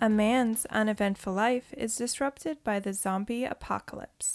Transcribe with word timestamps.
A 0.00 0.08
man's 0.08 0.64
uneventful 0.66 1.32
life 1.32 1.72
is 1.76 1.96
disrupted 1.96 2.62
by 2.62 2.78
the 2.78 2.92
zombie 2.92 3.44
apocalypse. 3.44 4.34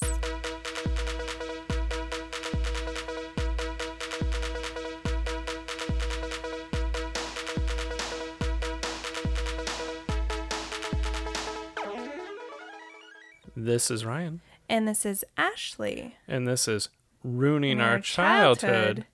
This 13.55 13.91
is 13.91 14.05
Ryan, 14.05 14.41
And 14.68 14.88
this 14.88 15.05
is 15.05 15.23
Ashley. 15.38 16.16
and 16.27 16.48
this 16.48 16.68
is 16.68 16.89
Ruining 17.23 17.80
Our, 17.80 18.00
childhood, 18.00 18.59
Childhood. 18.71 19.05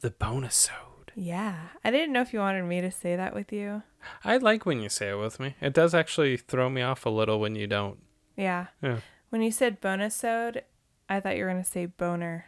the 0.00 0.10
bonisode. 0.10 0.70
Yeah. 1.14 1.56
I 1.84 1.90
didn't 1.90 2.12
know 2.12 2.20
if 2.22 2.32
you 2.32 2.38
wanted 2.38 2.62
me 2.64 2.80
to 2.80 2.90
say 2.90 3.16
that 3.16 3.34
with 3.34 3.52
you. 3.52 3.82
I 4.24 4.36
like 4.36 4.66
when 4.66 4.80
you 4.80 4.88
say 4.88 5.10
it 5.10 5.18
with 5.18 5.38
me. 5.40 5.54
It 5.60 5.72
does 5.72 5.94
actually 5.94 6.36
throw 6.36 6.68
me 6.70 6.82
off 6.82 7.06
a 7.06 7.10
little 7.10 7.40
when 7.40 7.54
you 7.54 7.66
don't. 7.66 7.98
Yeah. 8.36 8.66
Yeah. 8.82 8.98
When 9.30 9.42
you 9.42 9.50
said 9.50 9.80
bonisode, 9.80 10.62
I 11.08 11.20
thought 11.20 11.36
you 11.36 11.44
were 11.44 11.50
going 11.50 11.62
to 11.62 11.68
say 11.68 11.86
boner. 11.86 12.46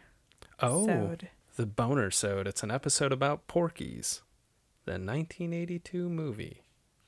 Oh, 0.59 0.85
Sode. 0.85 1.29
the 1.55 1.65
boner 1.65 2.11
sode. 2.11 2.47
It's 2.47 2.63
an 2.63 2.71
episode 2.71 3.11
about 3.11 3.47
Porky's, 3.47 4.21
the 4.85 4.93
1982 4.93 6.09
movie. 6.09 6.61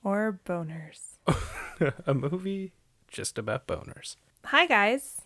Or 0.03 0.39
boners. 0.45 1.17
a 2.05 2.13
movie 2.13 2.73
just 3.07 3.37
about 3.37 3.67
boners. 3.67 4.15
Hi, 4.45 4.65
guys. 4.65 5.21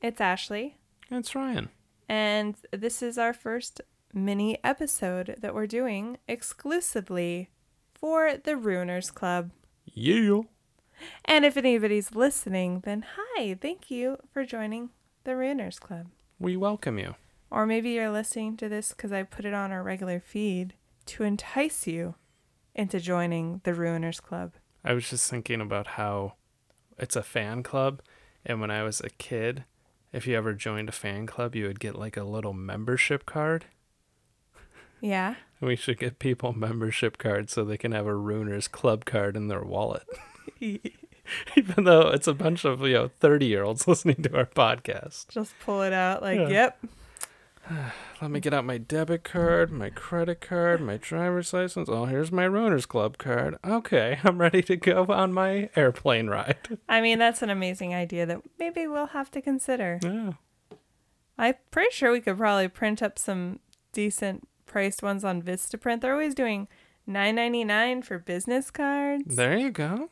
It's 0.00 0.20
Ashley. 0.20 0.76
It's 1.10 1.34
Ryan. 1.34 1.70
And 2.08 2.56
this 2.72 3.02
is 3.02 3.18
our 3.18 3.32
first 3.32 3.80
mini 4.12 4.58
episode 4.64 5.36
that 5.40 5.54
we're 5.54 5.66
doing 5.66 6.18
exclusively 6.26 7.50
for 8.00 8.36
the 8.36 8.52
Ruiners 8.52 9.12
Club. 9.12 9.50
Yeah. 9.84 10.42
And 11.24 11.44
if 11.44 11.56
anybody's 11.56 12.14
listening, 12.14 12.80
then 12.84 13.04
hi, 13.16 13.56
thank 13.60 13.90
you 13.90 14.18
for 14.32 14.44
joining 14.44 14.90
the 15.24 15.32
Ruiners 15.32 15.78
Club. 15.78 16.06
We 16.38 16.56
welcome 16.56 16.98
you. 16.98 17.14
Or 17.50 17.66
maybe 17.66 17.90
you're 17.90 18.10
listening 18.10 18.56
to 18.58 18.68
this 18.68 18.90
because 18.90 19.12
I 19.12 19.22
put 19.22 19.44
it 19.44 19.54
on 19.54 19.72
our 19.72 19.82
regular 19.82 20.20
feed 20.20 20.74
to 21.06 21.24
entice 21.24 21.86
you 21.86 22.14
into 22.74 23.00
joining 23.00 23.60
the 23.64 23.72
Ruiners 23.72 24.22
Club. 24.22 24.52
I 24.84 24.94
was 24.94 25.10
just 25.10 25.28
thinking 25.28 25.60
about 25.60 25.88
how 25.88 26.34
it's 26.98 27.16
a 27.16 27.22
fan 27.22 27.62
club, 27.62 28.00
and 28.46 28.60
when 28.60 28.70
I 28.70 28.82
was 28.82 29.00
a 29.00 29.10
kid, 29.10 29.64
if 30.12 30.26
you 30.26 30.36
ever 30.36 30.54
joined 30.54 30.88
a 30.88 30.92
fan 30.92 31.26
club, 31.26 31.54
you 31.54 31.66
would 31.66 31.80
get 31.80 31.96
like 31.96 32.16
a 32.16 32.24
little 32.24 32.52
membership 32.52 33.26
card. 33.26 33.66
Yeah. 35.00 35.34
We 35.60 35.76
should 35.76 35.98
get 35.98 36.18
people 36.18 36.52
membership 36.52 37.18
cards 37.18 37.52
so 37.52 37.64
they 37.64 37.76
can 37.76 37.92
have 37.92 38.06
a 38.06 38.14
Ruiner's 38.14 38.66
club 38.68 39.04
card 39.04 39.36
in 39.36 39.48
their 39.48 39.62
wallet. 39.62 40.06
Even 40.60 41.84
though 41.84 42.08
it's 42.08 42.26
a 42.26 42.34
bunch 42.34 42.64
of, 42.64 42.80
you 42.82 42.94
know, 42.94 43.10
30 43.20 43.46
year 43.46 43.62
olds 43.62 43.86
listening 43.88 44.22
to 44.22 44.36
our 44.36 44.46
podcast. 44.46 45.28
Just 45.28 45.54
pull 45.60 45.82
it 45.82 45.92
out 45.92 46.22
like, 46.22 46.38
Yeah. 46.40 46.48
yep. 46.48 46.84
Let 48.20 48.30
me 48.30 48.40
get 48.40 48.52
out 48.52 48.64
my 48.64 48.78
debit 48.78 49.22
card, 49.22 49.70
my 49.70 49.90
credit 49.90 50.40
card, 50.40 50.80
my 50.80 50.96
driver's 50.96 51.52
license. 51.52 51.88
Oh, 51.90 52.06
here's 52.06 52.32
my 52.32 52.44
Ruiner's 52.44 52.84
Club 52.86 53.16
card. 53.18 53.56
Okay, 53.64 54.18
I'm 54.24 54.38
ready 54.38 54.62
to 54.62 54.76
go 54.76 55.06
on 55.08 55.32
my 55.32 55.70
airplane 55.76 56.28
ride. 56.28 56.78
I 56.88 57.00
mean, 57.00 57.18
that's 57.18 57.42
an 57.42 57.50
amazing 57.50 57.94
idea 57.94 58.26
that 58.26 58.40
maybe 58.58 58.86
we'll 58.86 59.08
have 59.08 59.30
to 59.32 59.40
consider. 59.42 60.00
Yeah. 60.02 60.32
I'm 61.38 61.54
pretty 61.70 61.90
sure 61.92 62.12
we 62.12 62.20
could 62.20 62.36
probably 62.38 62.68
print 62.68 63.02
up 63.02 63.18
some 63.18 63.60
decent 63.92 64.46
priced 64.70 65.02
ones 65.02 65.24
on 65.24 65.42
Vistaprint. 65.42 66.00
They're 66.00 66.12
always 66.12 66.34
doing 66.34 66.68
nine 67.06 67.34
ninety 67.34 67.64
nine 67.64 68.02
for 68.02 68.18
business 68.18 68.70
cards. 68.70 69.36
There 69.36 69.56
you 69.58 69.70
go. 69.70 70.08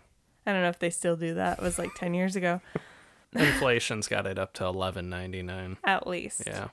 I 0.46 0.52
don't 0.52 0.62
know 0.62 0.68
if 0.68 0.78
they 0.78 0.90
still 0.90 1.16
do 1.16 1.34
that. 1.34 1.58
It 1.58 1.62
was 1.62 1.78
like 1.78 1.94
ten 1.94 2.12
years 2.14 2.34
ago, 2.36 2.60
Inflation's 3.34 4.08
got 4.08 4.26
it 4.26 4.38
up 4.38 4.54
to 4.54 4.64
11.99. 4.64 5.76
at 5.84 6.06
least. 6.06 6.42
Yeah. 6.46 6.68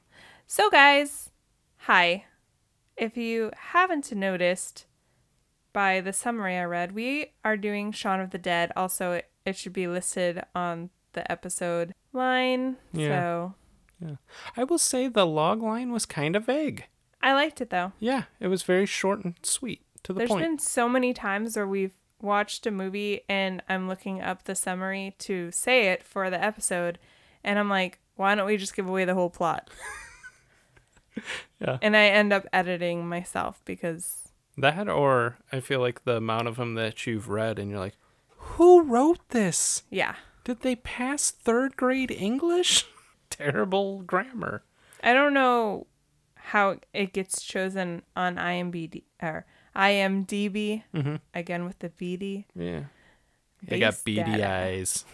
So, 0.47 0.69
guys, 0.69 1.29
hi. 1.79 2.25
If 2.97 3.17
you 3.17 3.51
haven't 3.57 4.11
noticed 4.13 4.85
by 5.73 5.99
the 5.99 6.13
summary 6.13 6.55
I 6.55 6.63
read, 6.63 6.93
we 6.93 7.33
are 7.43 7.57
doing 7.57 7.91
Shaun 7.91 8.21
of 8.21 8.29
the 8.31 8.37
Dead. 8.37 8.71
Also, 8.77 9.11
it, 9.13 9.29
it 9.45 9.57
should 9.57 9.73
be 9.73 9.87
listed 9.87 10.41
on 10.55 10.89
the 11.11 11.29
episode 11.29 11.93
line. 12.13 12.77
Yeah. 12.93 13.07
So, 13.09 13.55
Yeah. 13.99 14.15
I 14.55 14.63
will 14.63 14.77
say 14.77 15.09
the 15.09 15.25
log 15.25 15.61
line 15.61 15.91
was 15.91 16.05
kind 16.05 16.37
of 16.37 16.45
vague. 16.45 16.85
I 17.25 17.33
liked 17.33 17.59
it 17.59 17.71
though. 17.71 17.91
Yeah, 17.99 18.23
it 18.39 18.47
was 18.47 18.63
very 18.63 18.85
short 18.85 19.25
and 19.25 19.33
sweet 19.43 19.81
to 20.03 20.13
the 20.13 20.19
There's 20.19 20.29
point. 20.29 20.43
been 20.45 20.59
so 20.59 20.87
many 20.87 21.13
times 21.13 21.55
where 21.57 21.67
we've 21.67 21.91
watched 22.21 22.65
a 22.67 22.71
movie 22.71 23.21
and 23.27 23.61
I'm 23.67 23.87
looking 23.89 24.21
up 24.21 24.43
the 24.43 24.55
summary 24.55 25.15
to 25.19 25.51
say 25.51 25.87
it 25.87 26.03
for 26.03 26.29
the 26.29 26.41
episode, 26.41 26.99
and 27.43 27.57
I'm 27.59 27.69
like, 27.69 27.99
why 28.15 28.35
don't 28.35 28.45
we 28.45 28.55
just 28.57 28.75
give 28.75 28.87
away 28.87 29.03
the 29.05 29.15
whole 29.15 29.29
plot? 29.29 29.69
Yeah. 31.61 31.77
And 31.81 31.95
I 31.95 32.07
end 32.07 32.33
up 32.33 32.45
editing 32.51 33.07
myself 33.07 33.61
because 33.65 34.33
That 34.57 34.89
or 34.89 35.37
I 35.51 35.61
feel 35.61 35.79
like 35.79 36.03
the 36.03 36.17
amount 36.17 36.47
of 36.49 36.57
them 36.57 36.73
that 36.75 37.07
you've 37.07 37.29
read 37.29 37.57
and 37.57 37.69
you're 37.71 37.79
like, 37.79 37.95
who 38.37 38.81
wrote 38.83 39.29
this? 39.29 39.83
yeah, 39.89 40.15
Did 40.43 40.61
they 40.61 40.75
pass 40.75 41.31
third 41.31 41.77
grade 41.77 42.11
English? 42.11 42.85
Terrible 43.29 44.01
grammar. 44.01 44.63
I 45.01 45.13
don't 45.13 45.33
know 45.33 45.87
how 46.51 46.77
it 46.93 47.13
gets 47.13 47.41
chosen 47.43 48.03
on 48.15 48.35
IMDb 48.37 49.03
or 49.21 49.45
IMDb 49.75 50.83
Mhm. 50.93 51.19
again 51.33 51.65
with 51.65 51.79
the 51.79 51.89
BD. 51.89 52.45
Yeah. 52.55 52.85
They 53.63 53.79
got 53.79 53.93
BD 54.05 54.23
data. 54.23 54.47
eyes. 54.49 55.05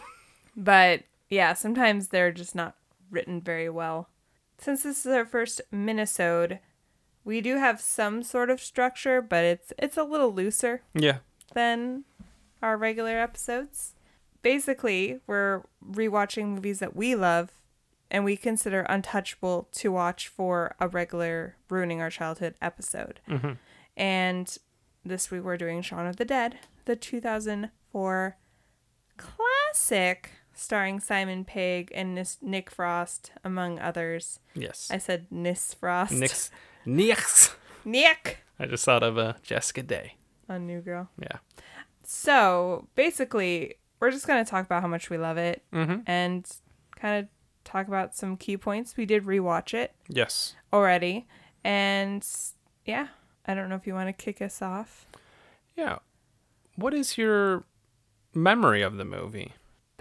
But 0.55 1.03
yeah, 1.29 1.53
sometimes 1.53 2.09
they're 2.09 2.31
just 2.33 2.55
not 2.55 2.75
written 3.09 3.39
very 3.41 3.69
well. 3.69 4.09
Since 4.57 4.83
this 4.83 5.05
is 5.05 5.11
our 5.11 5.25
first 5.25 5.61
minisode, 5.73 6.59
we 7.23 7.39
do 7.41 7.57
have 7.57 7.79
some 7.79 8.23
sort 8.23 8.49
of 8.49 8.59
structure, 8.59 9.21
but 9.21 9.43
it's 9.45 9.73
it's 9.79 9.97
a 9.97 10.03
little 10.03 10.33
looser 10.33 10.81
Yeah. 10.93 11.19
than 11.53 12.03
our 12.61 12.75
regular 12.77 13.17
episodes. 13.17 13.95
Basically, 14.41 15.21
we're 15.27 15.63
rewatching 15.85 16.47
movies 16.55 16.79
that 16.79 16.95
we 16.95 17.15
love 17.15 17.51
and 18.11 18.23
we 18.23 18.35
consider 18.37 18.81
untouchable 18.81 19.67
to 19.71 19.91
watch 19.91 20.27
for 20.27 20.75
a 20.79 20.87
regular 20.87 21.55
ruining 21.69 22.01
our 22.01 22.09
childhood 22.11 22.53
episode. 22.61 23.19
Mhm. 23.27 23.57
And 23.97 24.57
this 25.03 25.31
week 25.31 25.43
we're 25.43 25.57
doing 25.57 25.81
Shaun 25.81 26.05
of 26.05 26.17
the 26.17 26.25
Dead, 26.25 26.59
the 26.85 26.95
2004 26.95 28.37
classic 29.17 30.31
starring 30.53 30.99
Simon 30.99 31.45
Pegg 31.45 31.91
and 31.95 32.13
Nis- 32.15 32.37
Nick 32.41 32.69
Frost, 32.69 33.31
among 33.43 33.79
others. 33.79 34.39
Yes. 34.53 34.89
I 34.91 34.97
said 34.97 35.27
Nis 35.31 35.73
Frost. 35.73 36.11
Nix. 36.13 36.51
Nix. 36.85 37.55
Nick 37.85 38.39
I 38.59 38.65
just 38.67 38.85
thought 38.85 39.01
of 39.01 39.17
uh, 39.17 39.33
Jessica 39.41 39.81
Day. 39.81 40.15
on 40.47 40.67
New 40.67 40.81
Girl. 40.81 41.09
Yeah. 41.17 41.37
So 42.03 42.87
basically, 42.95 43.75
we're 43.99 44.11
just 44.11 44.27
going 44.27 44.43
to 44.43 44.49
talk 44.49 44.65
about 44.65 44.81
how 44.81 44.87
much 44.87 45.09
we 45.09 45.17
love 45.17 45.37
it 45.37 45.63
Mm-hmm. 45.73 46.01
and 46.05 46.45
kind 46.95 47.23
of 47.23 47.29
talk 47.63 47.87
about 47.87 48.15
some 48.15 48.37
key 48.37 48.57
points. 48.57 48.97
We 48.97 49.05
did 49.05 49.23
rewatch 49.25 49.73
it 49.73 49.93
Yes. 50.07 50.55
already. 50.73 51.27
And 51.63 52.25
yeah, 52.85 53.07
I 53.45 53.53
don't 53.53 53.69
know 53.69 53.75
if 53.75 53.85
you 53.87 53.93
want 53.93 54.07
to 54.09 54.13
kick 54.13 54.41
us 54.41 54.61
off. 54.61 55.05
Yeah. 55.75 55.99
What 56.75 56.93
is 56.93 57.17
your 57.17 57.63
memory 58.33 58.81
of 58.81 58.97
the 58.97 59.05
movie? 59.05 59.53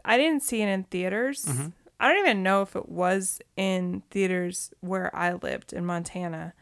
I 0.04 0.16
didn't 0.16 0.42
see 0.42 0.62
it 0.62 0.68
in 0.68 0.84
theaters. 0.84 1.44
Mm-hmm. 1.44 1.68
I 1.98 2.08
don't 2.08 2.18
even 2.20 2.42
know 2.42 2.62
if 2.62 2.74
it 2.74 2.88
was 2.88 3.40
in 3.56 4.02
theaters 4.10 4.72
where 4.80 5.14
I 5.14 5.34
lived 5.34 5.72
in 5.74 5.84
Montana. 5.84 6.54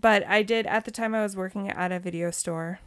But 0.00 0.26
I 0.26 0.42
did 0.42 0.66
at 0.66 0.84
the 0.84 0.90
time 0.90 1.14
I 1.14 1.22
was 1.22 1.36
working 1.36 1.68
at 1.68 1.92
a 1.92 1.98
video 1.98 2.30
store, 2.30 2.78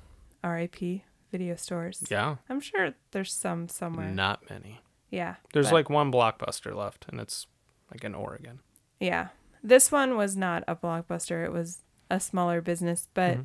RIP 0.43 1.01
video 1.31 1.55
stores. 1.55 2.03
Yeah. 2.09 2.37
I'm 2.49 2.59
sure 2.61 2.93
there's 3.11 3.33
some 3.33 3.67
somewhere. 3.67 4.09
Not 4.09 4.49
many. 4.49 4.79
Yeah. 5.11 5.35
There's 5.53 5.67
but- 5.67 5.73
like 5.75 5.89
one 5.89 6.11
blockbuster 6.11 6.73
left, 6.75 7.05
and 7.09 7.19
it's 7.19 7.45
like 7.91 8.03
in 8.03 8.15
Oregon. 8.15 8.59
Yeah. 8.99 9.29
This 9.63 9.91
one 9.91 10.17
was 10.17 10.35
not 10.35 10.63
a 10.67 10.75
blockbuster. 10.75 11.45
It 11.45 11.51
was 11.51 11.81
a 12.09 12.19
smaller 12.19 12.61
business, 12.61 13.07
but 13.13 13.39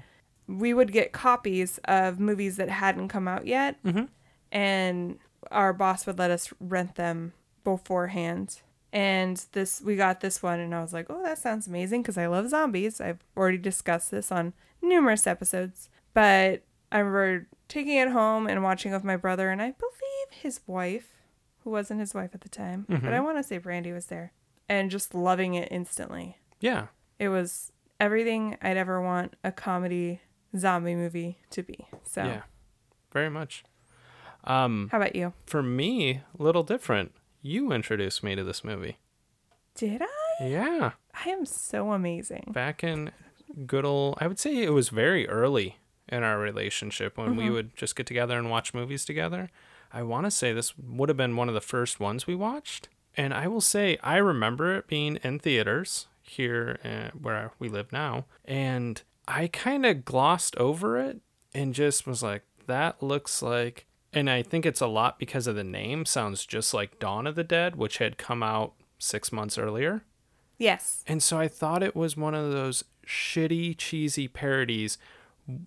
we 0.46 0.72
would 0.72 0.92
get 0.92 1.12
copies 1.12 1.78
of 1.84 2.18
movies 2.20 2.56
that 2.56 2.68
hadn't 2.68 3.08
come 3.08 3.28
out 3.28 3.46
yet. 3.46 3.82
Mhm. 3.84 4.08
And 4.52 5.18
our 5.50 5.72
boss 5.72 6.06
would 6.06 6.18
let 6.18 6.30
us 6.30 6.52
rent 6.60 6.94
them 6.94 7.32
beforehand. 7.64 8.60
And 8.92 9.44
this 9.52 9.82
we 9.82 9.96
got 9.96 10.20
this 10.20 10.42
one 10.42 10.58
and 10.60 10.74
I 10.74 10.80
was 10.80 10.92
like, 10.92 11.06
"Oh, 11.10 11.22
that 11.22 11.38
sounds 11.38 11.66
amazing 11.66 12.02
because 12.02 12.16
I 12.16 12.26
love 12.26 12.48
zombies." 12.48 13.00
I've 13.00 13.18
already 13.36 13.58
discussed 13.58 14.10
this 14.10 14.32
on 14.32 14.54
numerous 14.80 15.26
episodes. 15.26 15.90
But 16.14 16.62
I 16.90 16.98
remember 17.00 17.48
taking 17.68 17.96
it 17.98 18.08
home 18.10 18.46
and 18.46 18.62
watching 18.62 18.92
with 18.92 19.04
my 19.04 19.16
brother 19.16 19.50
and 19.50 19.60
I 19.60 19.72
believe 19.72 20.30
his 20.30 20.60
wife, 20.66 21.12
who 21.64 21.70
wasn't 21.70 22.00
his 22.00 22.14
wife 22.14 22.30
at 22.34 22.40
the 22.40 22.48
time, 22.48 22.86
but 22.88 23.12
I 23.12 23.20
want 23.20 23.36
to 23.38 23.42
say 23.42 23.58
Brandy 23.58 23.92
was 23.92 24.06
there 24.06 24.32
and 24.68 24.90
just 24.90 25.14
loving 25.14 25.54
it 25.54 25.68
instantly. 25.70 26.38
Yeah. 26.60 26.86
It 27.18 27.28
was 27.28 27.72
everything 28.00 28.56
I'd 28.60 28.76
ever 28.76 29.00
want 29.00 29.34
a 29.44 29.52
comedy 29.52 30.20
zombie 30.56 30.94
movie 30.94 31.38
to 31.50 31.62
be. 31.62 31.86
So 32.04 32.24
Yeah. 32.24 32.42
Very 33.12 33.30
much. 33.30 33.64
Um, 34.44 34.88
How 34.92 34.98
about 34.98 35.16
you? 35.16 35.32
for 35.46 35.62
me, 35.62 36.22
a 36.38 36.42
little 36.42 36.62
different. 36.62 37.12
You 37.42 37.72
introduced 37.72 38.22
me 38.22 38.34
to 38.36 38.44
this 38.44 38.62
movie. 38.62 38.98
Did 39.74 40.02
I? 40.02 40.44
Yeah, 40.46 40.92
I 41.24 41.30
am 41.30 41.46
so 41.46 41.92
amazing. 41.92 42.50
back 42.52 42.84
in 42.84 43.10
good 43.66 43.84
old. 43.84 44.18
I 44.20 44.26
would 44.26 44.38
say 44.38 44.56
it 44.62 44.72
was 44.72 44.90
very 44.90 45.26
early 45.28 45.78
in 46.08 46.22
our 46.22 46.38
relationship 46.38 47.16
when 47.16 47.36
we 47.36 47.50
would 47.50 47.74
just 47.74 47.96
get 47.96 48.06
together 48.06 48.38
and 48.38 48.50
watch 48.50 48.74
movies 48.74 49.04
together. 49.04 49.50
I 49.92 50.02
want 50.02 50.26
to 50.26 50.30
say 50.30 50.52
this 50.52 50.76
would 50.78 51.08
have 51.08 51.16
been 51.16 51.36
one 51.36 51.48
of 51.48 51.54
the 51.54 51.60
first 51.60 51.98
ones 52.00 52.26
we 52.26 52.34
watched, 52.34 52.88
and 53.16 53.32
I 53.34 53.48
will 53.48 53.60
say 53.60 53.98
I 54.02 54.16
remember 54.16 54.74
it 54.76 54.86
being 54.86 55.16
in 55.22 55.38
theaters 55.38 56.06
here 56.22 56.78
uh, 56.84 57.16
where 57.18 57.52
we 57.58 57.68
live 57.68 57.92
now, 57.92 58.26
and 58.44 59.02
I 59.28 59.48
kind 59.48 59.86
of 59.86 60.04
glossed 60.04 60.56
over 60.56 60.98
it 60.98 61.20
and 61.54 61.74
just 61.74 62.06
was 62.06 62.22
like, 62.22 62.42
"That 62.66 63.02
looks 63.02 63.42
like." 63.42 63.86
And 64.12 64.30
I 64.30 64.42
think 64.42 64.64
it's 64.64 64.80
a 64.80 64.86
lot 64.86 65.18
because 65.18 65.46
of 65.46 65.56
the 65.56 65.64
name. 65.64 66.06
Sounds 66.06 66.46
just 66.46 66.72
like 66.72 66.98
Dawn 66.98 67.26
of 67.26 67.34
the 67.34 67.44
Dead, 67.44 67.76
which 67.76 67.98
had 67.98 68.16
come 68.16 68.42
out 68.42 68.72
six 68.98 69.30
months 69.30 69.58
earlier. 69.58 70.04
Yes. 70.58 71.04
And 71.06 71.22
so 71.22 71.38
I 71.38 71.48
thought 71.48 71.82
it 71.82 71.94
was 71.94 72.16
one 72.16 72.34
of 72.34 72.50
those 72.50 72.84
shitty, 73.06 73.76
cheesy 73.76 74.26
parodies 74.26 74.96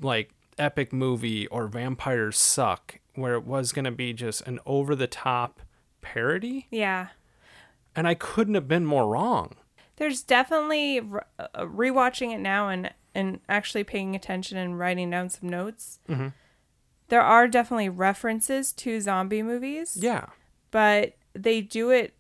like 0.01 0.31
Epic 0.57 0.91
Movie 0.91 1.47
or 1.47 1.67
Vampires 1.67 2.37
Suck, 2.37 2.99
where 3.13 3.35
it 3.35 3.45
was 3.45 3.71
going 3.71 3.85
to 3.85 3.91
be 3.91 4.13
just 4.13 4.41
an 4.47 4.59
over 4.65 4.95
the 4.95 5.07
top 5.07 5.61
parody. 6.01 6.67
Yeah. 6.71 7.09
And 7.95 8.07
I 8.07 8.13
couldn't 8.13 8.53
have 8.55 8.67
been 8.67 8.85
more 8.85 9.07
wrong. 9.07 9.55
There's 9.97 10.21
definitely 10.21 10.99
uh, 10.99 11.47
rewatching 11.57 12.33
it 12.33 12.39
now 12.39 12.69
and 12.69 12.91
and 13.15 13.39
actually 13.49 13.83
paying 13.83 14.15
attention 14.15 14.57
and 14.57 14.77
writing 14.77 15.09
down 15.09 15.29
some 15.29 15.49
notes. 15.49 15.99
Mhm. 16.07 16.31
There 17.07 17.21
are 17.21 17.47
definitely 17.47 17.89
references 17.89 18.71
to 18.73 19.01
zombie 19.01 19.41
movies, 19.41 19.97
Yeah. 19.99 20.27
but 20.69 21.15
they 21.33 21.59
do 21.61 21.89
it 21.89 22.13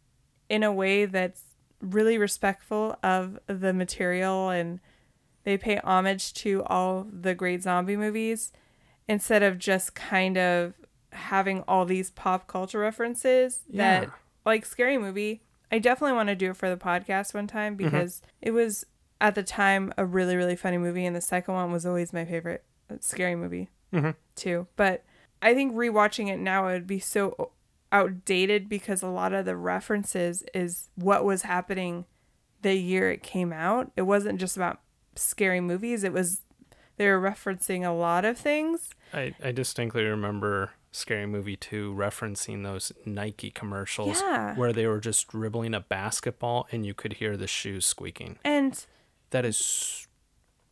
in 0.49 0.63
a 0.63 0.73
way 0.73 1.05
that's 1.05 1.43
really 1.79 2.17
respectful 2.17 2.97
of 3.03 3.39
the 3.45 3.71
material 3.71 4.49
and 4.49 4.79
they 5.43 5.57
pay 5.57 5.77
homage 5.83 6.33
to 6.33 6.63
all 6.65 7.05
the 7.09 7.35
great 7.35 7.61
zombie 7.61 7.95
movies 7.95 8.51
instead 9.07 9.43
of 9.43 9.57
just 9.59 9.93
kind 9.95 10.37
of 10.37 10.73
having 11.13 11.61
all 11.67 11.85
these 11.85 12.09
pop 12.11 12.47
culture 12.47 12.79
references 12.79 13.61
that 13.69 14.03
Yeah. 14.03 14.09
like 14.43 14.65
scary 14.65 14.97
movie 14.97 15.43
i 15.71 15.79
definitely 15.79 16.15
want 16.15 16.27
to 16.29 16.35
do 16.35 16.51
it 16.51 16.57
for 16.57 16.69
the 16.69 16.77
podcast 16.77 17.33
one 17.33 17.47
time 17.47 17.75
because 17.75 18.21
it 18.41 18.51
was 18.51 18.85
at 19.21 19.35
the 19.35 19.43
time 19.43 19.91
a 19.97 20.05
really 20.05 20.35
really 20.35 20.55
funny 20.55 20.77
movie 20.77 21.05
and 21.05 21.15
the 21.15 21.21
second 21.21 21.53
one 21.53 21.71
was 21.71 21.85
always 21.85 22.13
my 22.13 22.25
favorite 22.25 22.63
uh, 22.91 22.95
scary 22.99 23.35
movie 23.35 23.69
Mhm. 23.93 24.15
too. 24.35 24.67
But 24.75 25.03
i 25.41 25.53
think 25.53 25.73
rewatching 25.75 26.27
it 26.29 26.37
now 26.37 26.67
it 26.67 26.73
would 26.73 26.87
be 26.87 26.99
so 26.99 27.51
outdated 27.91 28.69
because 28.69 29.01
a 29.01 29.07
lot 29.07 29.33
of 29.33 29.45
the 29.45 29.55
references 29.55 30.43
is 30.53 30.89
what 30.95 31.25
was 31.25 31.41
happening 31.43 32.05
the 32.61 32.75
year 32.75 33.09
it 33.09 33.23
came 33.23 33.51
out. 33.53 33.91
It 33.95 34.01
wasn't 34.03 34.39
just 34.39 34.57
about 34.57 34.81
scary 35.15 35.59
movies. 35.61 36.03
It 36.03 36.11
was 36.13 36.41
they 36.97 37.07
were 37.07 37.19
referencing 37.21 37.85
a 37.87 37.91
lot 37.91 38.25
of 38.25 38.37
things. 38.37 38.89
I, 39.13 39.33
I 39.43 39.51
distinctly 39.53 40.03
remember 40.03 40.71
Scary 40.99 41.25
Movie 41.25 41.55
2 41.55 41.93
referencing 41.95 42.63
those 42.63 42.91
Nike 43.05 43.49
commercials 43.51 44.21
Yeah. 44.21 44.55
where 44.55 44.71
they 44.73 44.85
were 44.85 44.99
just 44.99 45.27
dribbling 45.29 45.73
a 45.73 45.79
basketball 45.79 46.67
and 46.71 46.85
you 46.85 46.93
could 46.93 47.13
hear 47.13 47.35
the 47.37 47.47
shoes 47.47 47.85
squeaking. 47.85 48.37
and 48.43 48.85
That 49.31 49.45
is 49.45 50.07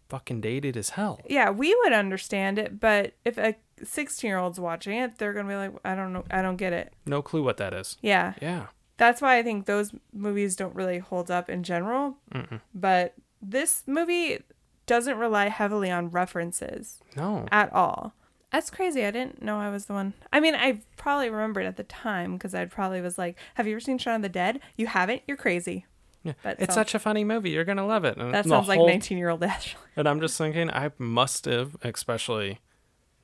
fucking 0.10 0.42
dated 0.42 0.78
as 0.78 0.92
hell. 0.92 1.20
yeah, 1.28 1.50
we 1.50 1.76
would 1.76 1.94
understand 1.94 2.58
it, 2.60 2.80
but 2.80 3.14
if 3.26 3.38
a 3.38 3.56
16 3.84 4.28
year 4.28 4.38
old's 4.38 4.60
watching 4.60 4.98
it, 4.98 5.18
they're 5.18 5.34
going 5.34 5.46
to 5.46 5.52
be 5.52 5.56
like, 5.58 5.72
I 5.84 5.96
don't 5.96 6.14
know, 6.14 6.24
I 6.32 6.42
don't 6.42 6.56
get 6.58 6.74
it. 6.74 6.94
No 7.06 7.22
clue 7.22 7.44
what 7.44 7.58
that 7.58 7.74
is. 7.74 7.98
Yeah. 8.02 8.34
Yeah. 8.42 8.68
That's 8.98 9.22
why 9.22 9.38
I 9.38 9.44
think 9.44 9.66
those 9.68 9.92
movies 10.14 10.56
don't 10.56 10.74
really 10.74 10.98
hold 11.00 11.30
up 11.30 11.50
in 11.50 11.62
general. 11.64 12.18
Mm-mm. 12.34 12.62
But 12.74 13.14
this 13.42 13.84
movie 13.86 14.40
doesn't 14.88 15.18
rely 15.20 15.50
heavily 15.50 15.92
on 15.92 16.10
references 16.10 17.00
No. 17.16 17.46
at 17.52 17.72
all. 17.74 18.14
That's 18.52 18.70
crazy. 18.70 19.04
I 19.06 19.12
didn't 19.12 19.42
know 19.42 19.60
I 19.60 19.70
was 19.70 19.86
the 19.86 19.94
one. 19.94 20.14
I 20.32 20.40
mean, 20.40 20.56
I 20.56 20.82
probably 20.96 21.30
remembered 21.30 21.66
at 21.66 21.76
the 21.78 21.84
time 21.84 22.34
because 22.34 22.56
I 22.56 22.66
probably 22.66 23.02
was 23.02 23.18
like, 23.18 23.38
Have 23.56 23.68
you 23.68 23.74
ever 23.74 23.80
seen 23.82 23.98
Shaun 23.98 24.16
of 24.16 24.22
the 24.22 24.30
Dead? 24.30 24.60
You 24.78 24.88
haven't? 24.88 25.22
You're 25.28 25.38
crazy. 25.38 25.86
Yeah. 26.24 26.34
That 26.44 26.58
it's 26.60 26.74
sounds- 26.74 26.76
such 26.76 26.96
a 26.96 27.00
funny 27.00 27.24
movie. 27.24 27.50
You're 27.52 27.66
gonna 27.66 27.86
love 27.86 28.06
it. 28.06 28.18
And 28.18 28.34
That 28.34 28.46
sounds 28.46 28.68
like 28.68 28.80
19 28.80 29.18
year 29.18 29.30
old 29.30 29.44
Ashley. 29.44 29.80
And 29.96 30.08
I'm 30.08 30.20
just 30.22 30.38
thinking, 30.38 30.70
I 30.70 30.92
must 30.98 31.46
have, 31.46 31.76
especially, 31.82 32.60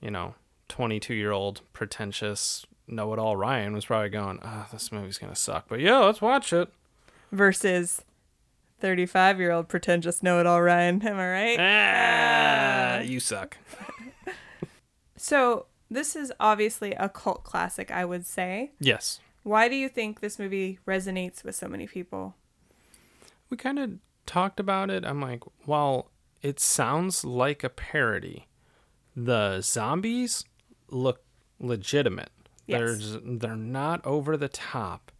you 0.01 0.09
know, 0.11 0.35
22 0.69 1.13
year 1.13 1.31
old 1.31 1.61
pretentious 1.71 2.65
know 2.87 3.13
it 3.13 3.19
all 3.19 3.37
Ryan 3.37 3.73
was 3.73 3.85
probably 3.85 4.09
going, 4.09 4.39
"Ah, 4.43 4.67
this 4.71 4.91
movie's 4.91 5.17
gonna 5.17 5.35
suck." 5.35 5.65
But 5.69 5.79
yeah, 5.79 5.99
let's 5.99 6.21
watch 6.21 6.51
it. 6.51 6.69
Versus 7.31 8.01
35 8.79 9.39
year 9.39 9.51
old 9.51 9.69
pretentious 9.69 10.21
know 10.21 10.39
it 10.39 10.45
all 10.45 10.61
Ryan. 10.61 11.01
Am 11.07 11.15
I 11.17 11.31
right? 11.31 11.57
Ah, 11.59 12.99
you 13.01 13.19
suck. 13.19 13.57
So, 15.23 15.67
this 15.89 16.17
is 16.17 16.33
obviously 16.37 16.91
a 16.91 17.07
cult 17.07 17.45
classic, 17.45 17.89
I 17.91 18.03
would 18.03 18.25
say. 18.25 18.73
Yes, 18.77 19.21
Why 19.43 19.69
do 19.69 19.75
you 19.75 19.87
think 19.87 20.19
this 20.19 20.37
movie 20.37 20.79
resonates 20.85 21.45
with 21.45 21.55
so 21.55 21.69
many 21.69 21.87
people? 21.87 22.35
we 23.49 23.55
kind 23.55 23.79
of 23.79 23.91
talked 24.25 24.59
about 24.59 24.89
it. 24.89 25.05
I'm 25.05 25.21
like, 25.21 25.43
while 25.65 26.09
it 26.41 26.59
sounds 26.59 27.23
like 27.23 27.63
a 27.63 27.69
parody, 27.69 28.47
the 29.15 29.61
zombies 29.61 30.43
look 30.89 31.21
legitimate. 31.59 32.31
Yes. 32.65 32.79
There's 32.79 33.17
they're 33.23 33.55
not 33.55 34.05
over 34.05 34.35
the 34.35 34.49
top. 34.49 35.11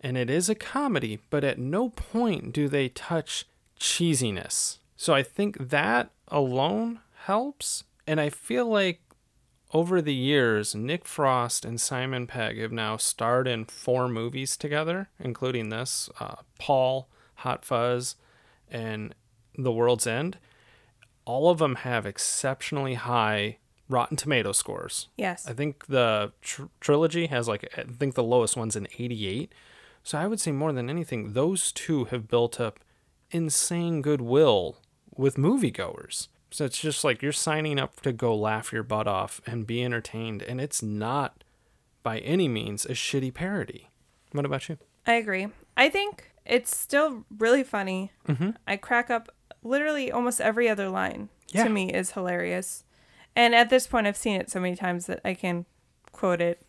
And 0.00 0.16
it 0.16 0.30
is 0.30 0.48
a 0.48 0.54
comedy, 0.54 1.18
but 1.30 1.42
at 1.42 1.58
no 1.58 1.88
point 1.88 2.52
do 2.52 2.68
they 2.68 2.88
touch 2.90 3.46
cheesiness. 3.80 4.78
So 4.96 5.12
I 5.12 5.22
think 5.24 5.70
that 5.70 6.10
alone 6.28 7.00
helps. 7.24 7.84
And 8.06 8.20
I 8.20 8.28
feel 8.28 8.66
like 8.66 9.00
over 9.74 10.00
the 10.00 10.14
years, 10.14 10.74
Nick 10.74 11.04
Frost 11.04 11.64
and 11.64 11.80
Simon 11.80 12.28
Pegg 12.28 12.58
have 12.58 12.70
now 12.70 12.96
starred 12.96 13.48
in 13.48 13.64
four 13.64 14.08
movies 14.08 14.56
together, 14.56 15.08
including 15.18 15.68
this 15.68 16.08
uh, 16.20 16.36
Paul, 16.60 17.08
Hot 17.36 17.64
Fuzz, 17.64 18.14
and 18.70 19.16
The 19.58 19.72
World's 19.72 20.06
End. 20.06 20.38
All 21.24 21.50
of 21.50 21.58
them 21.58 21.74
have 21.76 22.06
exceptionally 22.06 22.94
high 22.94 23.58
Rotten 23.88 24.16
Tomato 24.16 24.52
scores. 24.52 25.08
Yes. 25.16 25.46
I 25.46 25.52
think 25.52 25.86
the 25.86 26.32
tr- 26.40 26.64
trilogy 26.80 27.26
has 27.26 27.48
like 27.48 27.68
I 27.76 27.82
think 27.82 28.14
the 28.14 28.22
lowest 28.22 28.56
one's 28.56 28.76
an 28.76 28.86
88. 28.98 29.52
So 30.04 30.18
I 30.18 30.26
would 30.26 30.40
say 30.40 30.52
more 30.52 30.72
than 30.72 30.88
anything, 30.88 31.32
those 31.32 31.72
two 31.72 32.04
have 32.06 32.28
built 32.28 32.60
up 32.60 32.78
insane 33.30 34.02
goodwill 34.02 34.78
with 35.16 35.36
moviegoers. 35.36 36.28
So 36.54 36.64
it's 36.64 36.80
just 36.80 37.02
like 37.02 37.20
you're 37.20 37.32
signing 37.32 37.80
up 37.80 38.00
to 38.02 38.12
go 38.12 38.32
laugh 38.32 38.72
your 38.72 38.84
butt 38.84 39.08
off 39.08 39.40
and 39.44 39.66
be 39.66 39.82
entertained, 39.84 40.40
and 40.40 40.60
it's 40.60 40.84
not 40.84 41.42
by 42.04 42.20
any 42.20 42.46
means 42.46 42.84
a 42.86 42.90
shitty 42.90 43.34
parody. 43.34 43.90
What 44.30 44.44
about 44.44 44.68
you? 44.68 44.78
I 45.04 45.14
agree. 45.14 45.48
I 45.76 45.88
think 45.88 46.30
it's 46.46 46.76
still 46.76 47.24
really 47.38 47.64
funny. 47.64 48.12
Mm-hmm. 48.28 48.50
I 48.68 48.76
crack 48.76 49.10
up 49.10 49.30
literally 49.64 50.12
almost 50.12 50.40
every 50.40 50.68
other 50.68 50.88
line 50.88 51.28
Yeah. 51.48 51.64
to 51.64 51.70
me 51.70 51.92
is 51.92 52.12
hilarious. 52.12 52.84
And 53.34 53.52
at 53.52 53.68
this 53.68 53.88
point, 53.88 54.06
I've 54.06 54.16
seen 54.16 54.40
it 54.40 54.48
so 54.48 54.60
many 54.60 54.76
times 54.76 55.06
that 55.06 55.22
I 55.24 55.34
can 55.34 55.66
quote 56.12 56.40
it. 56.40 56.64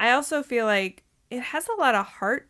I 0.00 0.10
also 0.10 0.42
feel 0.42 0.66
like 0.66 1.04
it 1.30 1.42
has 1.42 1.68
a 1.68 1.80
lot 1.80 1.94
of 1.94 2.04
heart. 2.06 2.47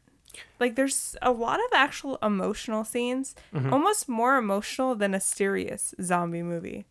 Like 0.60 0.74
there's 0.76 1.16
a 1.22 1.30
lot 1.32 1.58
of 1.60 1.66
actual 1.74 2.18
emotional 2.22 2.84
scenes, 2.84 3.34
Mm-hmm. 3.54 3.72
almost 3.72 4.08
more 4.08 4.36
emotional 4.36 4.94
than 4.94 5.14
a 5.14 5.20
serious 5.20 5.94
zombie 6.02 6.42
movie. 6.42 6.84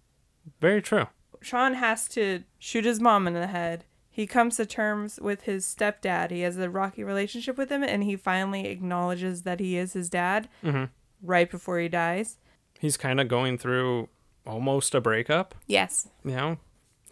Very 0.62 0.82
true. 0.82 1.08
Shaun 1.42 1.76
has 1.76 2.08
to 2.10 2.44
shoot 2.58 2.86
his 2.86 3.00
mom 3.00 3.28
in 3.28 3.34
the 3.34 3.48
head. 3.48 3.86
He 4.10 4.26
comes 4.26 4.58
to 4.58 4.66
terms 4.66 5.20
with 5.22 5.42
his 5.44 5.64
stepdad. 5.66 6.32
He 6.32 6.42
has 6.42 6.58
a 6.58 6.70
rocky 6.70 7.04
relationship 7.04 7.58
with 7.58 7.70
him, 7.70 7.84
and 7.84 8.04
he 8.04 8.16
finally 8.16 8.66
acknowledges 8.68 9.44
that 9.44 9.60
he 9.60 9.78
is 9.78 9.94
his 9.94 10.10
dad 10.10 10.50
Mm-hmm. 10.64 10.86
right 11.22 11.50
before 11.52 11.80
he 11.80 11.88
dies. 11.88 12.38
He's 12.80 12.98
kind 12.98 13.20
of 13.22 13.28
going 13.28 13.58
through 13.60 14.10
almost 14.46 14.96
a 14.96 15.02
breakup, 15.02 15.54
Yes. 15.68 16.08
you 16.26 16.32
know? 16.36 16.58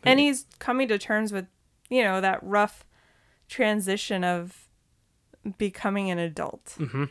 And 0.04 0.20
he's 0.20 0.46
coming 0.60 0.88
to 0.88 0.98
terms 0.98 1.32
with, 1.32 1.46
you 1.90 2.04
know, 2.04 2.22
that 2.22 2.40
rough 2.42 2.86
transition 3.48 4.24
of 4.24 4.65
becoming 5.58 6.10
an 6.10 6.20
adult. 6.20 6.76
Mm-hmm. 6.80 7.06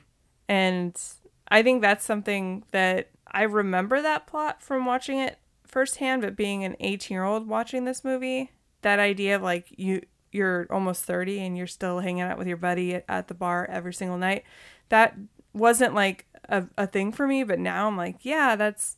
And 0.48 1.02
I 1.48 1.62
think 1.62 1.82
that's 1.82 2.04
something 2.04 2.64
that 2.70 3.10
I 3.30 3.42
remember 3.42 4.00
that 4.02 4.26
plot 4.26 4.62
from 4.62 4.86
watching 4.86 5.18
it 5.18 5.38
firsthand, 5.66 6.22
but 6.22 6.36
being 6.36 6.64
an 6.64 6.76
18 6.80 7.14
year 7.14 7.24
old 7.24 7.48
watching 7.48 7.84
this 7.84 8.04
movie, 8.04 8.52
that 8.82 8.98
idea 8.98 9.36
of 9.36 9.42
like 9.42 9.66
you 9.76 10.02
you're 10.30 10.66
almost 10.68 11.04
30 11.04 11.40
and 11.40 11.56
you're 11.56 11.66
still 11.66 12.00
hanging 12.00 12.22
out 12.22 12.36
with 12.36 12.48
your 12.48 12.56
buddy 12.56 12.94
at, 12.94 13.04
at 13.08 13.28
the 13.28 13.34
bar 13.34 13.66
every 13.70 13.94
single 13.94 14.18
night, 14.18 14.42
that 14.88 15.16
wasn't 15.52 15.94
like 15.94 16.26
a, 16.48 16.64
a 16.76 16.86
thing 16.86 17.12
for 17.12 17.26
me. 17.26 17.44
But 17.44 17.60
now 17.60 17.86
I'm 17.86 17.96
like, 17.96 18.24
yeah, 18.24 18.56
that's 18.56 18.96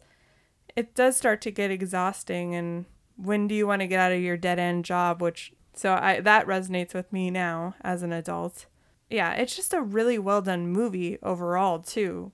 it 0.75 0.95
does 0.95 1.17
start 1.17 1.41
to 1.43 1.51
get 1.51 1.71
exhausting. 1.71 2.55
And 2.55 2.87
when 3.17 3.49
do 3.49 3.55
you 3.55 3.67
want 3.67 3.81
to 3.81 3.87
get 3.87 4.01
out 4.01 4.13
of 4.13 4.21
your 4.21 4.37
dead 4.37 4.59
end 4.59 4.85
job, 4.85 5.23
which 5.23 5.53
So 5.75 5.95
I 5.95 6.21
that 6.21 6.47
resonates 6.47 6.95
with 6.95 7.13
me 7.13 7.31
now 7.31 7.75
as 7.83 8.03
an 8.03 8.13
adult. 8.13 8.67
Yeah, 9.11 9.33
it's 9.35 9.55
just 9.55 9.73
a 9.73 9.81
really 9.81 10.19
well 10.19 10.43
done 10.43 10.69
movie 10.69 11.19
overall 11.23 11.79
too. 11.81 12.33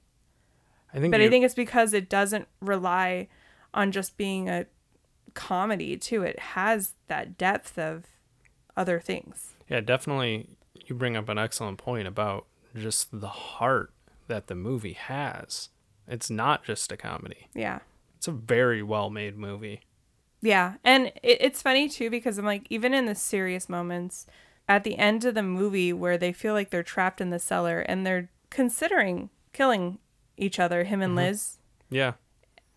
I 0.95 0.99
think 0.99 1.13
But 1.13 1.21
I 1.21 1.29
think 1.29 1.45
it's 1.45 1.55
because 1.55 1.93
it 1.93 2.09
doesn't 2.09 2.49
rely 2.61 3.29
on 3.75 3.93
just 3.93 4.17
being 4.17 4.49
a 4.49 4.67
comedy 5.35 5.97
too. 5.97 6.23
It 6.23 6.39
has 6.39 6.93
that 7.09 7.39
depth 7.39 7.79
of 7.79 8.05
other 8.77 9.01
things. 9.01 9.55
yeah, 9.69 9.81
definitely 9.81 10.49
you 10.87 10.95
bring 10.95 11.17
up 11.17 11.29
an 11.29 11.39
excellent 11.39 11.79
point 11.79 12.09
about 12.09 12.47
just 12.75 13.21
the 13.21 13.29
heart 13.29 13.93
that 14.29 14.47
the 14.47 14.55
movie 14.55 14.95
has. 14.95 15.69
It's 16.09 16.31
not 16.31 16.65
just 16.65 16.91
a 16.91 16.97
comedy. 16.97 17.49
Yeah. 17.55 17.81
It's 18.17 18.29
a 18.29 18.33
very 18.33 18.83
well 18.83 19.11
made 19.11 19.37
movie. 19.37 19.81
Yeah. 20.41 20.75
And 20.85 21.07
it, 21.23 21.39
it's 21.41 21.63
funny 21.63 21.89
too 21.89 22.11
because 22.11 22.39
I'm 22.39 22.45
like, 22.47 22.67
even 22.71 22.95
in 22.95 23.07
the 23.07 23.15
serious 23.15 23.69
moments, 23.69 24.27
at 24.69 24.85
the 24.85 24.99
end 24.99 25.25
of 25.25 25.35
the 25.35 25.43
movie 25.43 25.93
where 25.93 26.17
they 26.17 26.33
feel 26.33 26.55
like 26.55 26.71
they're 26.71 26.83
trapped 26.83 27.21
in 27.21 27.31
the 27.31 27.39
cellar 27.39 27.81
and 27.81 28.07
they're 28.07 28.31
considering 28.51 29.31
killing 29.53 29.99
each 30.37 30.59
other, 30.59 30.85
him 30.85 31.03
and 31.03 31.11
mm-hmm. 31.11 31.29
Liz, 31.29 31.59
Yeah. 31.91 32.13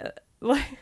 Uh, 0.04 0.10
like 0.42 0.80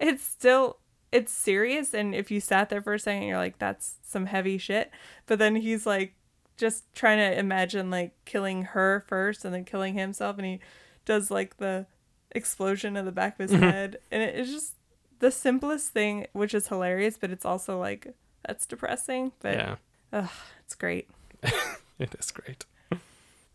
it's 0.00 0.24
still 0.24 0.78
it's 1.12 1.30
serious 1.30 1.94
and 1.94 2.14
if 2.14 2.30
you 2.30 2.40
sat 2.40 2.68
there 2.68 2.82
for 2.82 2.94
a 2.94 2.98
second 2.98 3.22
you're 3.22 3.36
like 3.36 3.58
that's 3.58 3.96
some 4.02 4.26
heavy 4.26 4.58
shit. 4.58 4.90
But 5.26 5.38
then 5.38 5.56
he's 5.56 5.86
like 5.86 6.14
just 6.56 6.84
trying 6.94 7.18
to 7.18 7.38
imagine 7.38 7.90
like 7.90 8.12
killing 8.24 8.62
her 8.62 9.04
first 9.08 9.44
and 9.44 9.54
then 9.54 9.64
killing 9.64 9.94
himself 9.94 10.38
and 10.38 10.46
he 10.46 10.60
does 11.04 11.30
like 11.30 11.58
the 11.58 11.86
explosion 12.32 12.96
in 12.96 13.04
the 13.04 13.12
back 13.12 13.34
of 13.38 13.50
his 13.50 13.52
mm-hmm. 13.52 13.68
head. 13.68 13.98
And 14.10 14.22
it 14.22 14.34
is 14.34 14.50
just 14.50 14.74
the 15.18 15.30
simplest 15.30 15.90
thing 15.90 16.26
which 16.32 16.54
is 16.54 16.68
hilarious 16.68 17.16
but 17.18 17.30
it's 17.30 17.44
also 17.44 17.78
like 17.78 18.14
that's 18.46 18.66
depressing 18.66 19.32
but 19.40 19.54
yeah. 19.54 19.76
Ugh, 20.14 20.30
it's 20.64 20.74
great 20.74 21.08
It 21.98 22.14
is 22.18 22.30
great. 22.30 22.64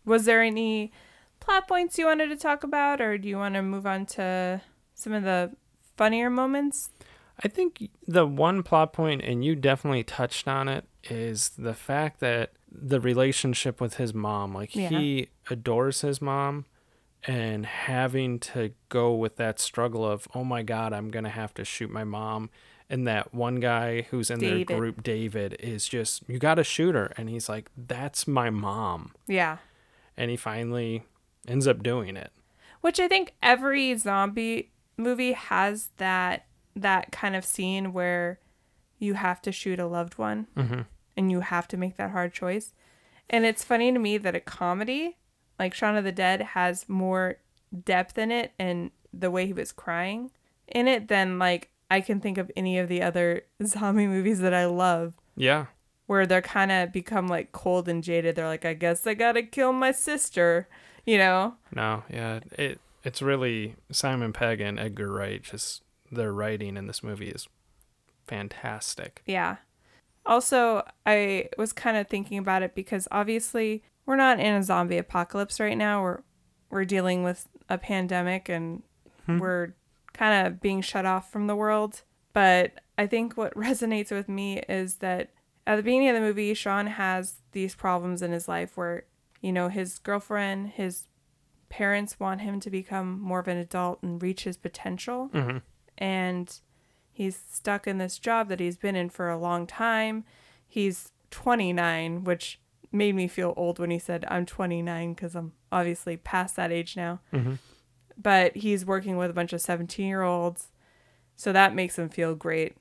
was 0.05 0.25
there 0.25 0.41
any 0.43 0.91
plot 1.39 1.67
points 1.67 1.97
you 1.97 2.05
wanted 2.05 2.27
to 2.29 2.35
talk 2.35 2.63
about 2.63 3.01
or 3.01 3.17
do 3.17 3.27
you 3.27 3.37
want 3.37 3.55
to 3.55 3.61
move 3.61 3.85
on 3.87 4.05
to 4.17 4.61
some 4.93 5.13
of 5.13 5.23
the 5.23 5.51
funnier 5.97 6.29
moments 6.29 6.89
I 7.41 7.47
think 7.47 7.89
the 8.05 8.25
one 8.27 8.63
plot 8.63 8.91
point, 8.91 9.21
and 9.23 9.45
you 9.45 9.55
definitely 9.55 10.03
touched 10.03 10.45
on 10.45 10.67
it, 10.67 10.83
is 11.05 11.51
the 11.57 11.73
fact 11.73 12.19
that 12.19 12.51
the 12.69 12.99
relationship 12.99 13.79
with 13.79 13.93
his 13.95 14.13
mom, 14.13 14.53
like 14.53 14.75
Yeah. 14.75 14.89
he 14.89 15.29
adores 15.49 16.01
his 16.01 16.21
mom, 16.21 16.65
and 17.25 17.65
having 17.65 18.39
to 18.39 18.73
go 18.89 19.13
with 19.13 19.37
that 19.37 19.57
struggle 19.61 20.03
of, 20.05 20.27
oh 20.35 20.43
my 20.43 20.63
God, 20.63 20.91
I'm 20.91 21.09
going 21.11 21.23
to 21.23 21.29
have 21.29 21.53
to 21.53 21.63
shoot 21.63 21.89
my 21.89 22.03
mom. 22.03 22.49
And 22.89 23.07
that 23.07 23.33
one 23.33 23.59
guy 23.59 24.03
who's 24.09 24.31
in 24.31 24.39
David. 24.39 24.67
their 24.67 24.77
group, 24.77 25.03
David, 25.03 25.55
is 25.59 25.87
just, 25.87 26.23
you 26.27 26.39
got 26.39 26.55
to 26.55 26.63
shoot 26.63 26.95
her. 26.95 27.13
And 27.17 27.29
he's 27.29 27.47
like, 27.47 27.69
that's 27.77 28.27
my 28.27 28.49
mom. 28.49 29.13
yeah 29.27 29.57
And 30.17 30.31
he 30.31 30.37
finally 30.37 31.03
ends 31.47 31.67
up 31.67 31.83
doing 31.83 32.17
it. 32.17 32.31
Which 32.81 32.99
I 32.99 33.07
think 33.07 33.33
every 33.43 33.95
zombie 33.97 34.71
movie 34.97 35.33
has 35.33 35.89
that 35.97 36.45
that 36.75 37.11
kind 37.11 37.35
of 37.35 37.43
scene 37.45 37.93
where 37.93 38.39
you 38.99 39.13
have 39.15 39.41
to 39.41 39.51
shoot 39.51 39.79
a 39.79 39.87
loved 39.87 40.17
one 40.17 40.47
Mm-hmm. 40.55 40.81
and 41.17 41.31
you 41.31 41.41
have 41.41 41.67
to 41.69 41.77
make 41.77 41.97
that 41.97 42.11
hard 42.11 42.33
choice. 42.33 42.73
And 43.29 43.45
it's 43.45 43.63
funny 43.63 43.91
to 43.91 43.99
me 43.99 44.17
that 44.17 44.33
a 44.35 44.39
comedy 44.39 45.17
like 45.59 45.73
Shaun 45.73 45.95
of 45.97 46.03
the 46.05 46.11
Dead 46.11 46.41
has 46.41 46.87
more 46.89 47.37
depth 47.85 48.17
in 48.17 48.31
it 48.31 48.53
and 48.57 48.91
the 49.13 49.29
way 49.29 49.45
he 49.45 49.53
was 49.53 49.71
crying 49.71 50.31
in 50.67 50.87
it 50.87 51.07
than 51.09 51.37
like 51.37 51.69
I 51.89 52.01
can 52.01 52.19
think 52.19 52.37
of 52.37 52.51
any 52.55 52.77
of 52.77 52.87
the 52.87 53.01
other 53.01 53.43
zombie 53.65 54.07
movies 54.07 54.39
that 54.39 54.53
I 54.53 54.65
love 54.65 55.13
Yeah. 55.35 55.67
where 56.07 56.25
they're 56.25 56.41
kind 56.41 56.71
of 56.71 56.91
become 56.91 57.27
like 57.27 57.51
cold 57.51 57.87
and 57.87 58.03
jaded. 58.03 58.35
They're 58.35 58.47
like, 58.47 58.65
I 58.65 58.73
guess 58.73 59.05
I 59.07 59.13
gotta 59.13 59.43
kill 59.43 59.73
my 59.73 59.91
sister, 59.91 60.67
you 61.05 61.17
know? 61.17 61.55
No, 61.73 62.03
yeah, 62.09 62.39
it 62.51 62.79
it's 63.03 63.21
really 63.21 63.75
Simon 63.91 64.33
Pegg 64.33 64.59
and 64.59 64.79
Edgar 64.79 65.11
Wright. 65.11 65.41
Just 65.41 65.83
their 66.11 66.33
writing 66.33 66.75
in 66.77 66.87
this 66.87 67.03
movie 67.03 67.29
is 67.29 67.47
fantastic. 68.27 69.21
Yeah. 69.25 69.57
Also, 70.25 70.83
I 71.05 71.49
was 71.57 71.73
kind 71.73 71.97
of 71.97 72.07
thinking 72.07 72.37
about 72.37 72.61
it 72.61 72.75
because 72.75 73.07
obviously 73.09 73.83
we're 74.05 74.15
not 74.15 74.39
in 74.39 74.53
a 74.53 74.63
zombie 74.63 74.97
apocalypse 74.97 75.59
right 75.59 75.77
now. 75.77 76.01
We're 76.01 76.21
we're 76.69 76.85
dealing 76.85 77.23
with 77.23 77.47
a 77.67 77.77
pandemic 77.77 78.49
and 78.49 78.83
hmm. 79.25 79.39
we're 79.39 79.73
kind 80.19 80.45
of 80.47 80.59
being 80.59 80.81
shut 80.81 81.05
off 81.05 81.31
from 81.31 81.47
the 81.47 81.55
world. 81.55 82.01
But 82.33 82.73
I 82.97 83.07
think 83.07 83.37
what 83.37 83.53
resonates 83.67 84.11
with 84.11 84.27
me 84.27 84.59
is 84.67 84.95
that 84.95 85.29
at 85.65 85.75
the 85.77 85.83
beginning 85.83 86.09
of 86.09 86.15
the 86.15 86.21
movie, 86.21 86.53
Shaun 86.53 86.87
has 86.87 87.35
these 87.53 87.75
problems 87.75 88.21
in 88.21 88.31
his 88.31 88.47
life 88.47 88.75
where, 88.75 89.03
you 89.41 89.51
know, 89.51 89.69
his 89.69 89.99
girlfriend, 89.99 90.69
his 90.69 91.07
parents 91.69 92.19
want 92.19 92.41
him 92.41 92.59
to 92.59 92.69
become 92.69 93.19
more 93.21 93.39
of 93.39 93.47
an 93.47 93.57
adult 93.57 94.01
and 94.01 94.21
reach 94.21 94.43
his 94.43 94.57
potential 94.57 95.29
Mm-hmm. 95.33 95.57
and 95.99 96.59
he's 97.11 97.39
stuck 97.51 97.85
in 97.85 97.97
this 97.99 98.17
job 98.17 98.47
that 98.49 98.59
he's 98.59 98.77
been 98.77 98.95
in 98.95 99.09
for 99.09 99.29
a 99.29 99.37
long 99.37 99.67
time. 99.67 100.23
He's 100.67 101.11
29, 101.31 102.23
which 102.23 102.59
made 102.91 103.13
me 103.13 103.27
feel 103.27 103.53
old 103.55 103.77
when 103.77 103.91
he 103.91 103.99
said 103.99 104.25
I'm 104.29 104.45
29 104.47 105.13
because 105.13 105.35
I'm 105.35 105.51
obviously 105.71 106.17
past 106.17 106.55
that 106.55 106.71
age 106.71 106.95
now. 106.95 107.19
Mm-hmm. 107.33 107.53
But 108.21 108.57
he's 108.57 108.85
working 108.85 109.15
with 109.15 109.29
a 109.29 109.33
bunch 109.33 109.53
of 109.53 109.61
17 109.61 110.05
year 110.05 110.21
olds, 110.23 110.67
so 111.35 111.53
that 111.53 111.73
makes 111.73 111.97
him 111.97 112.09
feel 112.09 112.35
great. 112.35 112.75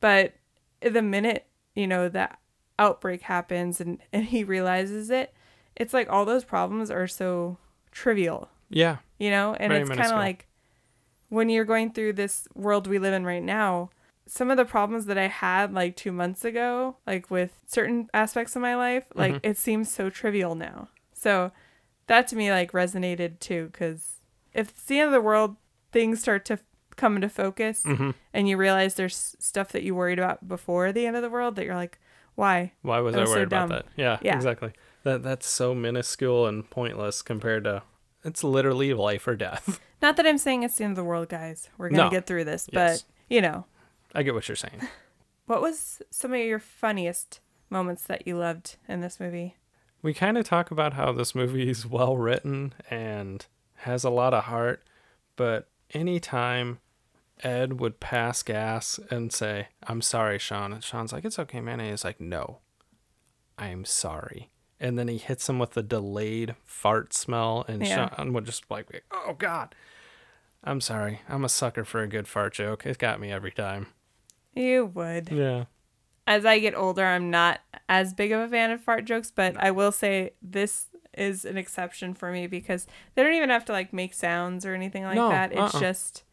But 0.00 0.34
the 0.80 1.02
minute 1.02 1.46
you 1.74 1.86
know 1.86 2.08
that 2.08 2.38
outbreak 2.78 3.22
happens 3.22 3.80
and 3.80 3.98
and 4.12 4.26
he 4.26 4.44
realizes 4.44 5.10
it, 5.10 5.34
it's 5.74 5.92
like 5.92 6.08
all 6.08 6.24
those 6.24 6.44
problems 6.44 6.90
are 6.90 7.06
so 7.08 7.58
trivial. 7.90 8.48
Yeah, 8.70 8.98
you 9.18 9.30
know? 9.30 9.54
And 9.58 9.72
Very 9.72 9.80
it's 9.82 9.90
kind 9.90 10.12
of 10.12 10.18
like 10.18 10.46
when 11.28 11.48
you're 11.48 11.64
going 11.64 11.90
through 11.92 12.12
this 12.12 12.46
world 12.54 12.86
we 12.86 13.00
live 13.00 13.12
in 13.12 13.24
right 13.24 13.42
now 13.42 13.90
some 14.28 14.48
of 14.50 14.56
the 14.56 14.64
problems 14.64 15.06
that 15.06 15.18
i 15.18 15.26
had 15.26 15.72
like 15.72 15.96
two 15.96 16.12
months 16.12 16.44
ago 16.44 16.96
like 17.06 17.30
with 17.30 17.52
certain 17.66 18.08
aspects 18.14 18.54
of 18.54 18.62
my 18.62 18.76
life 18.76 19.04
like 19.14 19.34
Mhm. 19.34 19.40
it 19.42 19.56
seems 19.56 19.92
so 19.92 20.08
trivial 20.10 20.54
now. 20.54 20.88
So 21.12 21.50
that 22.06 22.28
to 22.28 22.36
me 22.36 22.50
like 22.50 22.70
resonated 22.72 23.40
too 23.40 23.70
because 23.72 24.15
if 24.56 24.70
it's 24.70 24.84
the 24.84 24.98
end 24.98 25.06
of 25.08 25.12
the 25.12 25.20
world 25.20 25.56
things 25.92 26.20
start 26.20 26.44
to 26.46 26.58
come 26.96 27.14
into 27.16 27.28
focus 27.28 27.82
hmm 27.84 28.10
and 28.32 28.48
you 28.48 28.56
realize 28.56 28.94
there's 28.94 29.36
stuff 29.38 29.70
that 29.72 29.82
you 29.82 29.94
worried 29.94 30.18
about 30.18 30.46
before 30.48 30.92
the 30.92 31.06
end 31.06 31.14
of 31.16 31.22
the 31.22 31.30
world 31.30 31.56
that 31.56 31.64
you're 31.64 31.74
like 31.74 31.98
why 32.34 32.72
Why 32.82 33.00
was 33.00 33.14
I 33.16 33.20
was 33.20 33.30
so 33.30 33.34
worried 33.36 33.46
about 33.46 33.68
that? 33.70 33.86
Yeah, 33.96 34.18
Yeah. 34.20 34.36
exactly. 34.36 34.72
That 35.04 35.22
that's 35.22 35.46
so 35.46 35.74
minuscule 35.74 36.46
and 36.46 36.68
pointless 36.68 37.22
compared 37.22 37.64
to 37.64 37.82
it's 38.24 38.44
literally 38.44 38.92
life 38.92 39.26
or 39.28 39.36
death. 39.36 39.80
not 40.02 40.16
that 40.16 40.26
i'm 40.26 40.36
saying 40.38 40.62
it's 40.62 40.76
the 40.76 40.84
end 40.84 40.92
of 40.92 40.96
the 40.96 41.04
world 41.04 41.28
guys 41.30 41.68
we're 41.78 41.88
gonna 41.88 42.04
No. 42.04 42.10
get 42.10 42.26
through 42.26 42.44
this 42.44 42.68
Yes. 42.72 43.02
but 43.02 43.34
you 43.34 43.40
know 43.40 43.64
I 44.14 44.22
get 44.22 44.34
what 44.34 44.48
you're 44.48 44.56
saying. 44.56 44.80
What 45.46 45.62
was 45.62 46.02
some 46.10 46.32
of 46.32 46.40
your 46.40 46.58
funniest 46.58 47.40
moments 47.70 48.02
that 48.06 48.26
you 48.26 48.36
loved 48.36 48.76
in 48.88 49.00
this 49.00 49.20
movie? 49.20 49.56
We 50.02 50.12
kind 50.12 50.36
of 50.36 50.44
talk 50.44 50.70
about 50.72 50.94
how 50.94 51.12
this 51.12 51.34
movie 51.36 51.68
is 51.70 51.86
well 51.86 52.16
written 52.16 52.74
and 52.90 53.46
has 53.80 54.04
a 54.04 54.10
lot 54.10 54.34
of 54.34 54.44
heart, 54.44 54.82
but 55.36 55.68
anytime 55.92 56.78
Ed 57.42 57.80
would 57.80 58.00
pass 58.00 58.42
gas 58.42 58.98
and 59.10 59.32
say, 59.32 59.68
I'm 59.86 60.00
sorry, 60.00 60.38
Shaun, 60.38 60.72
and 60.72 60.82
Shaun's 60.84 61.12
like, 61.12 61.24
It's 61.24 61.38
okay, 61.38 61.60
man. 61.60 61.80
And 61.80 61.90
he's 61.90 62.04
like, 62.04 62.20
No, 62.20 62.58
I'm 63.58 63.84
sorry. 63.84 64.50
And 64.78 64.98
then 64.98 65.08
he 65.08 65.16
hits 65.18 65.48
him 65.48 65.58
with 65.58 65.70
the 65.72 65.82
delayed 65.82 66.54
fart 66.64 67.12
smell, 67.14 67.64
and 67.68 67.86
Yeah. 67.86 68.14
Shaun 68.14 68.32
would 68.32 68.46
just 68.46 68.70
like, 68.70 69.04
Oh, 69.10 69.34
God. 69.36 69.74
I'm 70.64 70.80
sorry. 70.80 71.20
I'm 71.28 71.44
a 71.44 71.48
sucker 71.48 71.84
for 71.84 72.02
a 72.02 72.08
good 72.08 72.26
fart 72.26 72.54
joke. 72.54 72.84
It 72.86 72.98
got 72.98 73.20
me 73.20 73.30
every 73.30 73.52
time. 73.52 73.88
You 74.54 74.86
would. 74.86 75.30
Yeah. 75.30 75.64
As 76.26 76.44
I 76.44 76.58
get 76.58 76.74
older, 76.74 77.04
I'm 77.04 77.30
not 77.30 77.60
as 77.88 78.12
big 78.12 78.32
of 78.32 78.40
a 78.40 78.48
fan 78.48 78.72
of 78.72 78.80
fart 78.80 79.04
jokes, 79.04 79.30
but 79.30 79.56
I 79.58 79.70
will 79.70 79.92
say 79.92 80.32
this 80.42 80.86
is 81.16 81.44
an 81.44 81.56
exception 81.56 82.14
for 82.14 82.30
me 82.32 82.46
because 82.46 82.86
they 83.14 83.22
don't 83.22 83.34
even 83.34 83.50
have 83.50 83.64
to 83.66 83.72
like 83.72 83.92
make 83.92 84.14
sounds 84.14 84.64
or 84.66 84.74
anything 84.74 85.04
like 85.04 85.16
No, 85.16 85.28
that. 85.30 85.52
It's 85.52 85.74
uh-uh. 85.74 85.80
just 85.80 86.24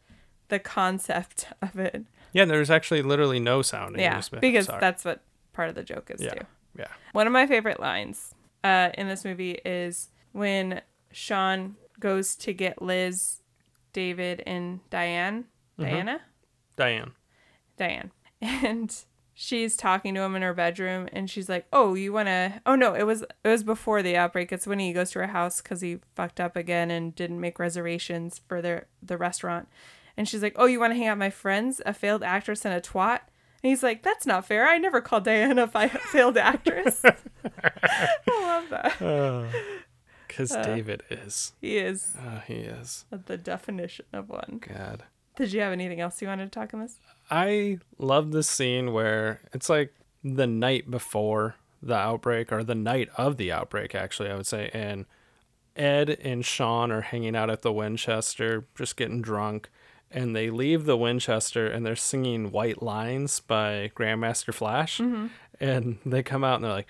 the 0.48 0.58
concept 0.58 1.48
of 1.62 1.78
it. 1.78 2.04
Yeah, 2.32 2.44
there's 2.44 2.70
actually 2.70 3.02
literally 3.02 3.40
no 3.40 3.62
sound. 3.62 3.96
yeah, 3.98 4.20
because 4.40 4.66
"Sorry." 4.66 4.80
that's 4.80 5.04
what 5.04 5.22
part 5.52 5.68
of 5.68 5.74
the 5.74 5.84
joke 5.84 6.10
is 6.10 6.20
Yeah. 6.20 6.34
too. 6.34 6.46
Yeah. 6.78 6.86
One 7.12 7.26
of 7.28 7.32
my 7.32 7.46
favorite 7.46 7.78
lines 7.78 8.34
uh, 8.64 8.90
in 8.98 9.06
this 9.08 9.24
movie 9.24 9.60
is 9.64 10.10
when 10.32 10.82
Shaun 11.12 11.76
goes 12.00 12.34
to 12.36 12.52
get 12.52 12.82
Liz, 12.82 13.40
David, 13.92 14.42
and 14.46 14.80
Diane. 14.90 15.44
Mhm. 15.78 15.84
Diana? 15.84 16.20
Diane. 16.76 17.12
Diane. 17.76 18.10
And 18.42 18.94
she's 19.34 19.76
talking 19.76 20.14
to 20.14 20.20
him 20.20 20.34
in 20.36 20.42
her 20.42 20.54
bedroom 20.54 21.08
and 21.12 21.28
she's 21.28 21.48
like, 21.48 21.66
"Oh, 21.72 21.94
you 21.94 22.12
want 22.12 22.28
to 22.28 22.60
Oh 22.64 22.74
no, 22.76 22.94
it 22.94 23.02
was 23.04 23.22
it 23.22 23.48
was 23.48 23.62
before 23.64 24.02
the 24.02 24.16
outbreak. 24.16 24.52
It's 24.52 24.66
when 24.66 24.78
he 24.78 24.92
goes 24.92 25.10
to 25.12 25.18
her 25.20 25.26
house 25.28 25.60
cuz 25.60 25.80
he 25.80 25.98
fucked 26.14 26.40
up 26.40 26.56
again 26.56 26.90
and 26.90 27.14
didn't 27.14 27.40
make 27.40 27.58
reservations 27.58 28.40
for 28.48 28.62
their 28.62 28.86
the 29.02 29.18
restaurant. 29.18 29.68
And 30.16 30.28
she's 30.28 30.42
like, 30.42 30.54
"Oh, 30.56 30.66
you 30.66 30.78
want 30.80 30.92
to 30.92 30.96
hang 30.96 31.08
out 31.08 31.14
with 31.16 31.26
my 31.26 31.30
friends, 31.30 31.82
a 31.84 31.92
failed 31.92 32.22
actress 32.22 32.64
and 32.64 32.72
a 32.74 32.80
twat?" 32.80 33.20
And 33.62 33.70
he's 33.70 33.82
like, 33.82 34.02
"That's 34.02 34.26
not 34.26 34.46
fair. 34.46 34.68
I 34.68 34.78
never 34.78 35.00
called 35.00 35.24
Diana 35.24 35.68
a 35.74 35.88
failed 36.12 36.36
actress." 36.38 37.02
I 37.04 38.08
love 38.28 38.68
that. 38.70 39.48
Because 40.28 40.50
Uh. 40.52 40.62
David 40.64 41.02
is. 41.10 41.52
He 41.60 41.76
is 41.78 42.14
Uh, 42.18 42.40
he 42.40 42.54
is. 42.54 43.04
the 43.10 43.36
definition 43.36 44.06
of 44.12 44.28
one. 44.28 44.60
God. 44.66 45.04
Did 45.36 45.52
you 45.52 45.60
have 45.60 45.72
anything 45.72 46.00
else 46.00 46.20
you 46.22 46.26
wanted 46.28 46.50
to 46.50 46.58
talk 46.58 46.74
on 46.74 46.80
this? 46.80 46.96
I 47.34 47.78
love 47.98 48.30
this 48.30 48.48
scene 48.48 48.92
where 48.92 49.40
it's 49.52 49.68
like 49.68 49.92
the 50.22 50.46
night 50.46 50.88
before 50.88 51.56
the 51.82 51.96
outbreak, 51.96 52.52
or 52.52 52.62
the 52.62 52.76
night 52.76 53.08
of 53.16 53.36
the 53.36 53.50
outbreak, 53.50 53.92
actually, 53.92 54.30
I 54.30 54.36
would 54.36 54.46
say. 54.46 54.70
And 54.72 55.04
Ed 55.74 56.10
and 56.22 56.44
Shaun 56.44 56.92
are 56.92 57.00
hanging 57.00 57.34
out 57.34 57.50
at 57.50 57.62
the 57.62 57.72
Winchester, 57.72 58.66
just 58.76 58.96
getting 58.96 59.20
drunk. 59.20 59.68
And 60.12 60.34
they 60.34 60.48
leave 60.48 60.84
the 60.84 60.96
Winchester 60.96 61.66
and 61.66 61.84
they're 61.84 61.96
singing 61.96 62.52
White 62.52 62.82
Lines 62.82 63.40
by 63.40 63.90
Grandmaster 63.96 64.54
Flash. 64.54 64.98
Mm-hmm. 64.98 65.26
And 65.60 65.98
they 66.06 66.22
come 66.22 66.44
out 66.44 66.56
and 66.56 66.64
they're 66.64 66.72
like, 66.72 66.88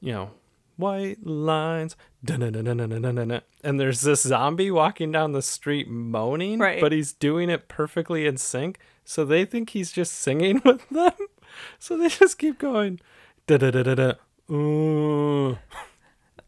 you 0.00 0.12
know, 0.12 0.32
white 0.76 1.24
lines. 1.24 1.96
And 2.24 3.80
there's 3.80 4.00
this 4.02 4.22
zombie 4.22 4.70
walking 4.70 5.10
down 5.12 5.32
the 5.32 5.42
street 5.42 5.88
moaning, 5.88 6.58
Right. 6.58 6.80
but 6.80 6.92
he's 6.92 7.12
doing 7.12 7.50
it 7.50 7.68
perfectly 7.68 8.26
in 8.26 8.36
sync. 8.36 8.78
So 9.04 9.24
they 9.24 9.44
think 9.44 9.70
he's 9.70 9.90
just 9.90 10.14
singing 10.14 10.62
with 10.64 10.88
them. 10.88 11.12
So 11.78 11.96
they 11.96 12.08
just 12.08 12.38
keep 12.38 12.58
going. 12.58 13.00
Da-da-da-da-da. 13.46 14.14
Ooh. 14.50 15.58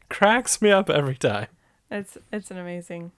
Cracks 0.09 0.63
me 0.63 0.71
up 0.71 0.89
every 0.89 1.17
time. 1.17 1.49
It's 1.91 2.17
it's 2.33 2.51
an 2.51 2.59
amazing 2.59 3.13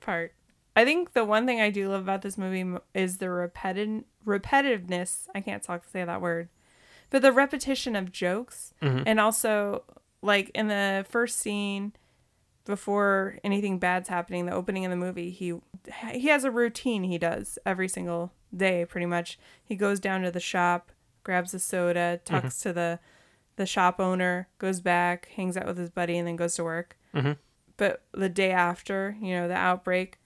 part. 0.00 0.32
I 0.76 0.84
think 0.84 1.12
the 1.12 1.24
one 1.24 1.44
thing 1.46 1.60
I 1.60 1.70
do 1.70 1.88
love 1.88 2.02
about 2.02 2.22
this 2.22 2.38
movie 2.38 2.78
is 2.94 3.18
the 3.18 3.26
repeti- 3.26 4.04
repetitiveness. 4.26 5.26
I 5.34 5.40
can't 5.40 5.62
talk 5.62 5.82
to 5.84 5.90
say 5.90 6.04
that 6.04 6.20
word, 6.20 6.48
but 7.10 7.22
the 7.22 7.32
repetition 7.32 7.96
of 7.96 8.12
jokes, 8.12 8.74
mm-hmm. 8.80 9.02
and 9.06 9.18
also 9.18 9.82
like 10.22 10.50
in 10.50 10.68
the 10.68 11.06
first 11.08 11.38
scene 11.38 11.92
before 12.64 13.38
anything 13.42 13.78
bad's 13.78 14.08
happening, 14.08 14.46
the 14.46 14.52
opening 14.52 14.84
of 14.84 14.90
the 14.90 14.96
movie, 14.96 15.30
he 15.30 15.54
he 16.12 16.28
has 16.28 16.44
a 16.44 16.50
routine 16.50 17.04
he 17.04 17.18
does 17.18 17.58
every 17.64 17.88
single 17.88 18.32
day, 18.54 18.84
pretty 18.84 19.06
much. 19.06 19.38
He 19.64 19.74
goes 19.74 20.00
down 20.00 20.22
to 20.22 20.30
the 20.30 20.40
shop, 20.40 20.92
grabs 21.24 21.54
a 21.54 21.58
soda, 21.58 22.20
mm-hmm. 22.22 22.34
talks 22.34 22.60
to 22.60 22.72
the 22.72 22.98
the 23.56 23.66
shop 23.66 23.98
owner, 23.98 24.48
goes 24.58 24.80
back, 24.80 25.28
hangs 25.34 25.56
out 25.56 25.66
with 25.66 25.78
his 25.78 25.90
buddy, 25.90 26.16
and 26.16 26.28
then 26.28 26.36
goes 26.36 26.54
to 26.56 26.64
work. 26.64 26.96
Mm-hmm. 27.14 27.32
But 27.76 28.02
the 28.12 28.28
day 28.28 28.50
after, 28.50 29.16
you 29.20 29.34
know, 29.34 29.48
the 29.48 29.54
outbreak, 29.54 30.18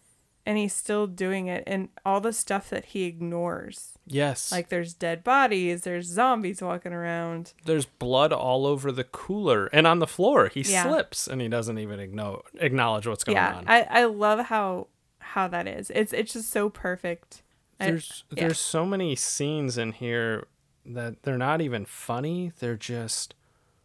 and 0.44 0.58
he's 0.58 0.72
still 0.74 1.06
doing 1.06 1.46
it, 1.46 1.62
and 1.66 1.88
all 2.04 2.20
the 2.20 2.32
stuff 2.32 2.70
that 2.70 2.86
he 2.86 3.04
ignores. 3.04 3.90
Yes. 4.06 4.50
Like 4.50 4.68
there's 4.68 4.94
dead 4.94 5.22
bodies, 5.22 5.82
there's 5.82 6.06
zombies 6.06 6.60
walking 6.60 6.92
around. 6.92 7.52
there's 7.64 7.86
blood 7.86 8.32
all 8.32 8.66
over 8.66 8.90
the 8.90 9.04
cooler 9.04 9.66
and 9.66 9.86
on 9.86 10.00
the 10.00 10.06
floor. 10.08 10.48
He 10.48 10.62
Yeah. 10.62 10.82
slips 10.84 11.28
and 11.28 11.40
he 11.40 11.48
doesn't 11.48 11.78
even 11.78 12.00
igno- 12.00 12.42
acknowledge 12.58 13.06
what's 13.06 13.22
going 13.24 13.36
yeah, 13.36 13.56
on. 13.58 13.64
I, 13.68 13.82
I 13.88 14.04
love 14.04 14.46
how 14.46 14.88
how 15.20 15.46
that 15.48 15.68
is. 15.68 15.90
It's 15.94 16.12
it's 16.12 16.32
just 16.32 16.50
so 16.50 16.68
perfect. 16.68 17.42
I- 17.78 17.86
there's 17.86 18.24
yeah. 18.32 18.42
there's 18.46 18.58
so 18.58 18.84
many 18.84 19.14
scenes 19.14 19.78
in 19.78 19.92
here 19.92 20.48
that 20.84 21.22
they're 21.22 21.38
not 21.38 21.60
even 21.60 21.84
funny. 21.84 22.50
They're 22.58 22.76
just 22.76 23.36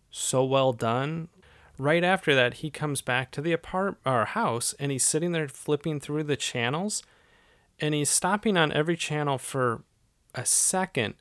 so 0.09 0.43
well 0.43 0.73
done. 0.73 1.27
Right 1.77 2.03
after 2.03 2.33
that, 2.35 2.55
he 2.55 2.69
comes 2.71 3.01
back 3.01 3.31
to 3.31 3.41
the 3.41 3.53
apart 3.53 3.97
or 4.05 4.25
house 4.25 4.73
and 4.79 4.91
he's 4.91 5.05
sitting 5.05 5.31
there 5.31 5.47
flipping 5.47 5.99
through 5.99 6.23
the 6.23 6.35
channels 6.35 7.03
and 7.79 7.93
he's 7.93 8.09
stopping 8.09 8.57
on 8.57 8.71
every 8.73 8.95
channel 8.97 9.37
for 9.37 9.83
a 10.33 10.45
second 10.45 11.13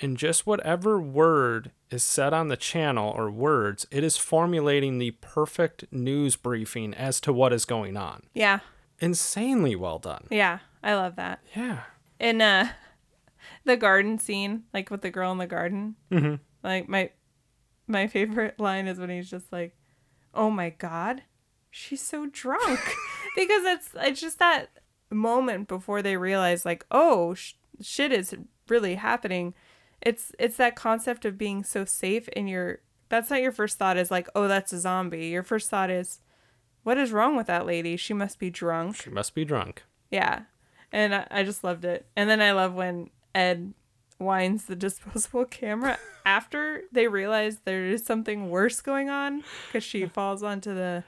and 0.00 0.16
just 0.16 0.46
whatever 0.46 1.00
word 1.00 1.72
is 1.90 2.02
said 2.04 2.32
on 2.32 2.48
the 2.48 2.56
channel 2.56 3.12
or 3.16 3.30
words, 3.30 3.86
it 3.90 4.02
is 4.04 4.16
formulating 4.16 4.98
the 4.98 5.10
perfect 5.20 5.84
news 5.90 6.36
briefing 6.36 6.94
as 6.94 7.20
to 7.20 7.32
what 7.32 7.52
is 7.52 7.64
going 7.64 7.96
on. 7.96 8.22
yeah, 8.32 8.60
Insanely 9.00 9.74
well 9.74 9.98
done. 9.98 10.26
yeah, 10.30 10.60
I 10.82 10.94
love 10.94 11.16
that. 11.16 11.40
Yeah. 11.56 11.80
In 12.18 12.40
uh, 12.40 12.68
the 13.64 13.76
garden 13.76 14.18
scene, 14.18 14.64
like 14.72 14.90
with 14.90 15.02
the 15.02 15.10
girl 15.10 15.32
in 15.32 15.38
the 15.38 15.46
garden, 15.46 15.96
Mm-hmm. 16.12 16.36
like 16.62 16.88
my 16.88 17.10
my 17.86 18.06
favorite 18.06 18.60
line 18.60 18.86
is 18.86 18.98
when 19.00 19.10
he's 19.10 19.28
just 19.28 19.50
like, 19.52 19.74
"Oh 20.34 20.50
my 20.50 20.70
god, 20.70 21.22
she's 21.70 22.02
so 22.02 22.26
drunk," 22.26 22.80
because 23.36 23.64
it's 23.64 23.88
it's 23.94 24.20
just 24.20 24.38
that 24.38 24.70
moment 25.10 25.68
before 25.68 26.02
they 26.02 26.16
realize 26.16 26.64
like, 26.64 26.84
"Oh, 26.90 27.34
sh- 27.34 27.54
shit 27.80 28.12
is 28.12 28.34
really 28.68 28.96
happening." 28.96 29.54
It's 30.00 30.32
it's 30.38 30.56
that 30.56 30.76
concept 30.76 31.24
of 31.24 31.38
being 31.38 31.64
so 31.64 31.84
safe 31.84 32.28
in 32.28 32.48
your. 32.48 32.80
That's 33.08 33.28
not 33.28 33.42
your 33.42 33.52
first 33.52 33.76
thought. 33.78 33.96
Is 33.96 34.10
like, 34.10 34.28
"Oh, 34.34 34.48
that's 34.48 34.72
a 34.72 34.80
zombie." 34.80 35.26
Your 35.26 35.42
first 35.42 35.68
thought 35.68 35.90
is, 35.90 36.20
"What 36.84 36.98
is 36.98 37.12
wrong 37.12 37.36
with 37.36 37.48
that 37.48 37.66
lady? 37.66 37.96
She 37.96 38.14
must 38.14 38.38
be 38.38 38.50
drunk." 38.50 38.96
She 38.96 39.10
must 39.10 39.34
be 39.34 39.44
drunk. 39.44 39.82
Yeah. 40.10 40.42
And 40.92 41.14
I, 41.14 41.26
I 41.30 41.42
just 41.44 41.62
loved 41.62 41.84
it. 41.84 42.06
And 42.16 42.28
then 42.28 42.40
I 42.40 42.52
love 42.52 42.74
when 42.74 43.10
Ed 43.34 43.74
winds 44.20 44.66
the 44.66 44.76
disposable 44.76 45.44
camera 45.46 45.98
after 46.24 46.82
they 46.92 47.08
realize 47.08 47.58
there 47.64 47.86
is 47.86 48.04
something 48.04 48.50
worse 48.50 48.80
going 48.80 49.08
on 49.08 49.42
because 49.68 49.82
she 49.82 50.06
falls 50.18 50.42
onto 50.42 50.74
the 50.74 51.02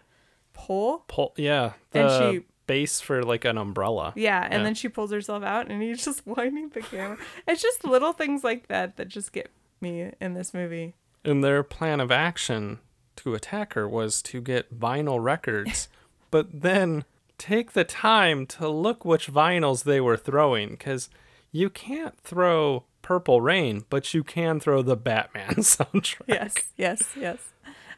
pole. 0.54 1.04
Pull, 1.08 1.32
yeah, 1.36 1.72
the 1.92 2.00
And 2.00 2.34
she- 2.40 2.44
base 2.66 3.00
for 3.00 3.22
like 3.22 3.44
an 3.44 3.58
umbrella. 3.58 4.12
Yeah. 4.16 4.42
And 4.44 4.54
Yeah. 4.54 4.62
then 4.62 4.74
she 4.74 4.88
pulls 4.88 5.10
herself 5.10 5.42
out 5.42 5.68
and 5.68 5.82
he's 5.82 6.04
just 6.04 6.26
winding 6.26 6.70
the 6.70 6.80
camera. 6.80 7.18
It's 7.46 7.60
just 7.60 7.84
little 7.84 8.12
things 8.12 8.42
like 8.44 8.68
that 8.68 8.96
that 8.96 9.08
just 9.08 9.32
get 9.32 9.50
me 9.80 10.10
in 10.20 10.34
this 10.34 10.54
movie. 10.54 10.94
And 11.24 11.42
their 11.44 11.62
plan 11.62 12.00
of 12.00 12.10
action 12.10 12.78
to 13.16 13.34
attack 13.34 13.74
her 13.74 13.88
was 13.88 14.22
to 14.22 14.40
get 14.40 14.78
vinyl 14.78 15.22
records, 15.22 15.88
but 16.30 16.62
then 16.62 17.04
take 17.36 17.72
the 17.72 17.84
time 17.84 18.46
to 18.46 18.68
look 18.68 19.04
which 19.04 19.26
vinyls 19.30 19.82
they 19.84 20.00
were 20.00 20.16
throwing 20.16 20.70
because 20.70 21.10
you 21.50 21.68
can't 21.68 22.18
throw 22.20 22.84
Purple 23.02 23.40
Rain, 23.40 23.84
but 23.90 24.14
you 24.14 24.24
can 24.24 24.60
throw 24.60 24.82
the 24.82 24.96
Batman 24.96 25.48
soundtrack. 25.56 26.22
Yes. 26.26 26.54
Yes. 26.76 27.02
Yes. 27.16 27.38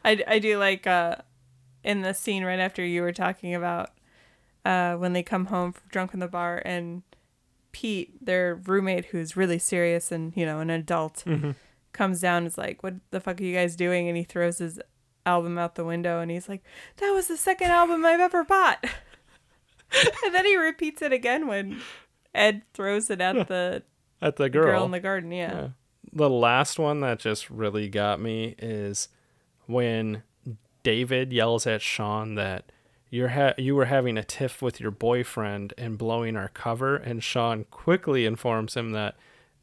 I, 0.05 0.23
I 0.27 0.39
do 0.39 0.59
like 0.59 0.87
uh, 0.87 1.17
in 1.83 2.03
the 2.03 2.15
scene 2.15 2.45
right 2.45 2.59
after 2.59 2.85
you 2.85 3.03
were 3.03 3.13
talking 3.13 3.55
about 3.55 3.91
uh, 4.65 4.95
when 4.95 5.13
they 5.13 5.23
come 5.23 5.47
home 5.47 5.73
from 5.73 5.89
drunk 5.91 6.15
in 6.15 6.21
the 6.21 6.29
bar 6.29 6.61
and 6.65 7.03
Pete, 7.73 8.25
their 8.25 8.55
roommate, 8.55 9.07
who's 9.07 9.37
really 9.37 9.59
serious 9.59 10.13
and 10.13 10.33
you 10.37 10.47
know 10.47 10.61
an 10.61 10.71
adult, 10.71 11.25
comes 11.93 12.21
down 12.21 12.39
and 12.39 12.47
is 12.47 12.57
like, 12.57 12.83
"What 12.83 12.95
the 13.11 13.21
fuck 13.21 13.41
are 13.41 13.45
you 13.45 13.55
guys 13.55 13.75
doing?" 13.75 14.09
And 14.09 14.17
he 14.17 14.23
throws 14.23 14.59
his 14.59 14.81
album 15.27 15.59
out 15.59 15.75
the 15.75 15.85
window 15.85 16.21
and 16.21 16.31
he's 16.31 16.49
like, 16.49 16.63
"That 16.99 17.11
was 17.11 17.27
the 17.27 17.37
second 17.37 17.73
album 17.73 18.05
I've 18.05 18.21
ever 18.21 18.45
bought." 18.45 18.85
and 20.25 20.35
then 20.35 20.45
he 20.45 20.57
repeats 20.57 21.03
it 21.03 21.13
again 21.13 21.49
when 21.49 21.81
Ed 22.33 22.63
throws 22.75 23.11
it 23.11 23.21
at 23.21 23.49
the 23.49 23.83
At 24.21 24.37
the 24.37 24.49
girl, 24.49 24.67
girl. 24.67 24.85
in 24.85 24.91
the 24.91 25.01
garden. 25.01 25.33
Yeah. 25.33 25.53
Yeah. 25.55 25.69
The 26.13 26.31
last 26.31 26.79
one 26.79 27.01
that 27.01 27.19
just 27.19 27.51
really 27.51 27.89
got 27.89 28.21
me 28.21 28.55
is 28.59 29.09
when 29.67 30.23
David 30.83 31.33
yells 31.33 31.67
at 31.67 31.83
Shaun 31.83 32.35
that 32.37 32.71
you're 33.11 33.29
ha- 33.29 33.55
you 33.59 33.75
were 33.75 33.87
having 33.87 34.17
a 34.17 34.25
tiff 34.25 34.61
with 34.63 34.81
your 34.81 34.91
boyfriend 34.91 35.73
and 35.79 35.99
blowing 35.99 36.37
our 36.37 36.49
cover, 36.49 36.97
and 36.97 37.23
Shaun 37.23 37.65
quickly 37.71 38.27
informs 38.27 38.75
him 38.77 38.93
that 38.93 39.17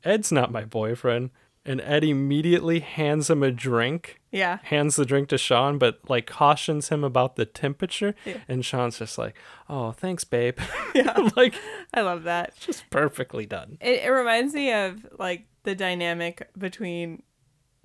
Ed's 0.04 0.32
not 0.32 0.52
my 0.52 0.66
boyfriend, 0.66 1.30
and 1.65 1.80
Ed 1.82 2.04
immediately 2.04 2.80
hands 2.80 3.30
him 3.30 3.43
a 3.43 3.52
drink. 3.52 4.19
Yeah. 4.32 4.60
Hands 4.63 4.95
the 4.95 5.06
drink 5.06 5.30
to 5.30 5.38
Shaun, 5.38 5.78
but 5.78 6.00
like 6.10 6.26
cautions 6.26 6.89
him 6.89 7.04
about 7.04 7.36
the 7.36 7.45
temperature, 7.45 8.15
Yeah. 8.26 8.38
and 8.47 8.65
Shaun's 8.65 9.00
just 9.00 9.17
like, 9.17 9.36
"Oh, 9.69 9.91
thanks, 9.91 10.24
babe." 10.24 10.60
Yeah. 10.95 11.30
like 11.38 11.56
I 11.93 12.02
love 12.02 12.24
that. 12.24 12.56
just 12.58 12.89
perfectly 12.89 13.45
done. 13.45 13.78
It, 13.80 14.04
it 14.04 14.10
reminds 14.10 14.54
me 14.54 14.74
of 14.74 15.06
like 15.17 15.45
the 15.63 15.76
dynamic 15.76 16.50
between 16.58 17.24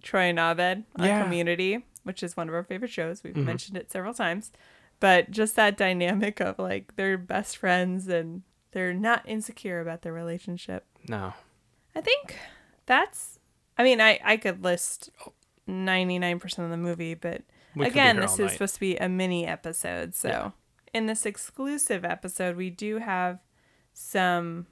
Troy 0.03 0.23
and 0.23 0.39
Abed 0.39 0.85
on 0.97 1.05
Yeah. 1.07 1.23
Community, 1.23 1.85
which 2.05 2.23
is 2.23 2.37
one 2.37 2.49
of 2.49 2.55
our 2.55 2.65
favorite 2.65 2.91
shows. 2.91 3.23
We've 3.23 3.35
mm-hmm. 3.35 3.45
mentioned 3.45 3.77
it 3.77 3.91
several 3.93 4.15
times. 4.15 4.51
But 4.99 5.31
just 5.31 5.57
that 5.57 5.77
dynamic 5.77 6.41
of 6.41 6.59
like 6.59 6.97
they're 6.97 7.19
best 7.19 7.59
friends 7.59 8.09
and 8.09 8.43
they're 8.73 8.95
not 8.95 9.29
insecure 9.29 9.81
about 9.81 10.03
their 10.03 10.13
relationship. 10.13 10.87
No, 11.09 11.35
I 11.95 12.01
think 12.01 12.39
that's 12.87 13.36
I 13.79 13.83
mean, 13.83 14.01
I, 14.01 14.19
I 14.25 14.37
could 14.37 14.65
list 14.65 15.11
99% 15.69 16.59
of 16.65 16.71
the 16.71 16.77
movie, 16.77 17.15
but 17.15 17.43
We 17.75 17.87
again, 17.87 18.17
this 18.21 18.35
is 18.35 18.39
night. 18.39 18.51
supposed 18.53 18.75
to 18.75 18.81
be 18.81 18.97
a 18.97 19.09
mini 19.09 19.47
episode. 19.47 20.15
So, 20.15 20.29
Yeah. 20.29 20.51
in 20.95 21.07
this 21.07 21.27
exclusive 21.27 22.05
episode, 22.05 22.57
we 22.57 22.71
do 22.71 22.99
have 22.99 23.41
some 23.93 24.67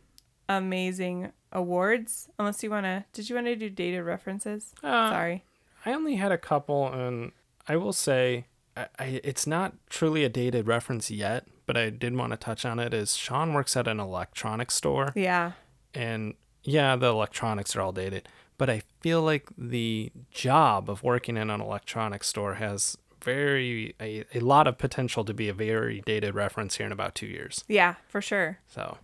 amazing 0.49 1.33
awards. 1.53 2.29
Unless 2.39 2.63
you 2.63 2.71
want 2.71 2.85
to, 2.85 3.05
did 3.13 3.29
you 3.29 3.35
want 3.35 3.47
to 3.47 3.57
do 3.57 3.71
dated 3.71 4.05
references? 4.05 4.73
Uh, 4.83 5.11
Sorry. 5.11 5.45
I 5.87 5.93
only 5.93 6.17
had 6.17 6.33
a 6.33 6.39
couple, 6.39 6.87
and 6.93 7.33
I 7.69 7.77
will 7.77 7.93
say 7.93 8.47
I, 8.77 8.87
I, 8.99 9.21
it's 9.25 9.47
not 9.47 9.75
truly 9.91 10.25
a 10.25 10.29
dated 10.29 10.67
reference 10.67 11.11
yet, 11.11 11.47
but 11.67 11.77
I 11.77 11.91
did 11.91 12.17
want 12.17 12.33
to 12.33 12.37
touch 12.37 12.65
on 12.65 12.79
it. 12.79 12.95
Is 12.95 13.17
Shaun 13.17 13.53
works 13.53 13.77
at 13.77 13.87
an 13.87 14.01
electronics 14.01 14.75
store, 14.75 15.13
Yeah. 15.15 15.53
and 15.93 16.35
yeah, 16.63 16.97
the 16.97 17.07
electronics 17.09 17.77
are 17.77 17.83
all 17.83 17.93
dated, 17.93 18.27
but 18.59 18.71
I 18.71 18.83
feel 19.01 19.23
like 19.23 19.49
the 19.57 20.13
job 20.31 20.89
of 20.89 21.03
working 21.03 21.37
in 21.37 21.51
an 21.51 21.61
electronics 21.61 22.29
store 22.29 22.55
has 22.55 22.97
very 23.23 23.95
a, 24.01 24.25
a 24.35 24.41
lot 24.41 24.67
of 24.67 24.77
potential 24.79 25.25
to 25.25 25.33
be 25.35 25.49
a 25.49 25.55
very 25.55 26.03
dated 26.05 26.35
reference 26.35 26.77
here 26.77 26.87
in 26.87 26.93
about 26.93 27.15
two 27.15 27.27
years. 27.27 27.65
Yeah, 27.69 27.95
for 28.09 28.21
sure. 28.21 28.59
So 28.67 28.99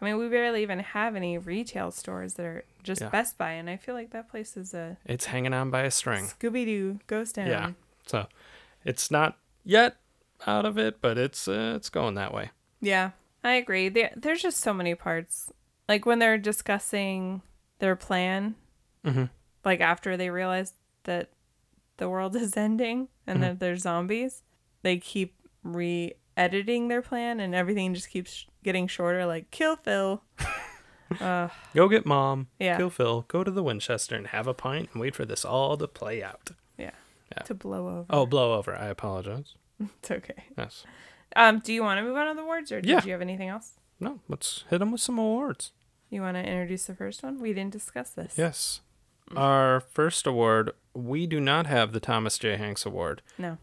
I 0.00 0.04
mean, 0.04 0.16
we 0.16 0.28
barely 0.28 0.62
even 0.62 0.78
have 0.78 1.14
any 1.14 1.36
retail 1.36 1.90
stores 1.90 2.34
that 2.34 2.46
are 2.46 2.64
just 2.82 3.02
Yeah. 3.02 3.10
Best 3.10 3.36
Buy, 3.36 3.52
and 3.52 3.68
I 3.68 3.76
feel 3.76 3.94
like 3.94 4.10
that 4.10 4.30
place 4.30 4.56
is 4.56 4.72
a 4.72 4.96
it's 5.04 5.26
hanging 5.26 5.52
on 5.52 5.70
by 5.70 5.82
a 5.82 5.90
string. 5.90 6.24
Scooby 6.24 6.64
Doo 6.64 7.00
town. 7.08 7.46
Yeah. 7.46 7.70
So 8.06 8.26
it's 8.84 9.10
not 9.10 9.36
yet 9.64 9.96
out 10.46 10.64
of 10.64 10.78
it, 10.78 11.00
but 11.00 11.18
it's 11.18 11.46
uh, 11.48 11.74
it's 11.76 11.90
going 11.90 12.14
that 12.14 12.32
way. 12.32 12.50
Yeah, 12.80 13.10
I 13.44 13.52
agree. 13.52 13.88
There, 13.90 14.10
there's 14.16 14.42
just 14.42 14.58
so 14.58 14.72
many 14.72 14.94
parts. 14.94 15.52
Like 15.88 16.06
when 16.06 16.18
they're 16.18 16.38
discussing 16.38 17.42
their 17.78 17.96
plan, 17.96 18.54
Mm-hmm. 19.04 19.24
like 19.64 19.80
after 19.80 20.16
they 20.16 20.30
realize 20.30 20.74
that 21.04 21.30
the 21.96 22.08
world 22.08 22.36
is 22.44 22.56
ending 22.56 23.08
and 23.26 23.38
Mhm. 23.38 23.42
that 23.42 23.60
there's 23.60 23.82
zombies, 23.82 24.42
they 24.82 24.98
keep 24.98 25.34
re-editing 25.62 26.88
their 26.88 27.02
plan, 27.02 27.40
and 27.40 27.54
everything 27.54 27.94
just 27.94 28.10
keeps 28.10 28.46
getting 28.62 28.86
shorter. 28.86 29.26
Like 29.26 29.50
kill 29.50 29.76
Phil. 29.76 30.22
uh, 31.20 31.48
Go 31.74 31.88
get 31.88 32.06
mom. 32.06 32.48
Yeah. 32.58 32.76
Kill 32.76 32.90
Phil. 32.90 33.24
Go 33.28 33.44
to 33.44 33.50
the 33.50 33.62
Winchester 33.62 34.14
and 34.16 34.28
have 34.28 34.46
a 34.46 34.54
pint 34.54 34.90
and 34.92 35.00
wait 35.00 35.14
for 35.14 35.24
this 35.24 35.44
all 35.44 35.76
to 35.76 35.88
play 35.88 36.22
out. 36.22 36.50
Yeah. 36.78 36.90
to 37.44 37.54
blow 37.54 37.86
over. 37.88 38.06
Oh, 38.10 38.26
blow 38.26 38.54
over. 38.54 38.74
I 38.74 38.86
apologize. 38.86 39.54
it's 39.80 40.10
okay. 40.10 40.44
Yes. 40.58 40.84
Um, 41.36 41.60
do 41.60 41.72
you 41.72 41.82
want 41.84 41.98
to 41.98 42.02
move 42.02 42.16
on 42.16 42.26
to 42.26 42.34
the 42.34 42.42
awards, 42.42 42.72
or 42.72 42.80
did 42.80 42.90
Yeah. 42.90 43.04
you 43.04 43.12
have 43.12 43.20
anything 43.20 43.48
else? 43.48 43.74
No, 44.00 44.18
let's 44.28 44.64
hit 44.68 44.78
them 44.78 44.90
with 44.90 45.00
some 45.00 45.16
awards. 45.16 45.70
You 46.08 46.22
want 46.22 46.36
to 46.36 46.40
introduce 46.42 46.86
the 46.86 46.94
first 46.96 47.22
one? 47.22 47.38
We 47.38 47.52
didn't 47.52 47.70
discuss 47.72 48.10
this. 48.10 48.34
Yes. 48.36 48.80
Our 49.36 49.80
first 49.80 50.26
award, 50.26 50.72
we 50.94 51.26
do 51.26 51.40
not 51.40 51.66
have 51.66 51.92
the 51.92 52.00
Thomas 52.00 52.38
J. 52.38 52.56
Hanks 52.56 52.84
Award. 52.84 53.22
No. 53.38 53.58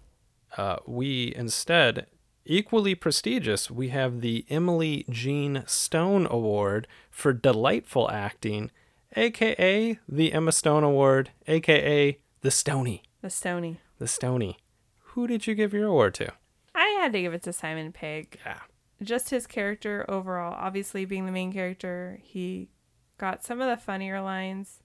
Uh, 0.56 0.77
we 0.86 1.34
instead, 1.36 2.08
equally 2.45 2.95
prestigious, 2.95 3.69
we 3.69 3.89
have 3.89 4.21
the 4.21 4.45
Emily 4.49 5.06
Jean 5.10 5.63
Stone 5.67 6.27
Award 6.30 6.88
for 7.12 7.34
delightful 7.34 8.10
acting, 8.10 8.71
aka 9.15 9.99
the 10.08 10.34
Emma 10.34 10.51
Stone 10.51 10.84
Award, 10.84 11.32
aka 11.47 12.17
the 12.41 12.51
Stony. 12.51 13.03
The 13.21 13.30
Stony. 13.30 13.80
The 13.99 14.08
Stony. 14.08 14.58
Who 14.99 15.27
did 15.27 15.47
you 15.47 15.56
give 15.56 15.73
your 15.73 15.88
award 15.88 16.13
to? 16.15 16.32
I 16.75 16.86
had 17.01 17.12
to 17.13 17.21
give 17.21 17.34
it 17.34 17.43
to 17.43 17.53
Simon 17.53 17.91
Pegg. 17.91 18.39
Yeah. 18.45 18.60
Just 19.01 19.32
his 19.32 19.47
character 19.47 20.06
overall, 20.08 20.56
obviously 20.58 21.06
being 21.06 21.25
the 21.25 21.32
main 21.32 21.51
character, 21.51 22.19
he 22.23 22.69
got 23.17 23.43
some 23.43 23.60
of 23.60 23.67
the 23.67 23.84
funnier 23.84 24.21
lines, 24.21 24.80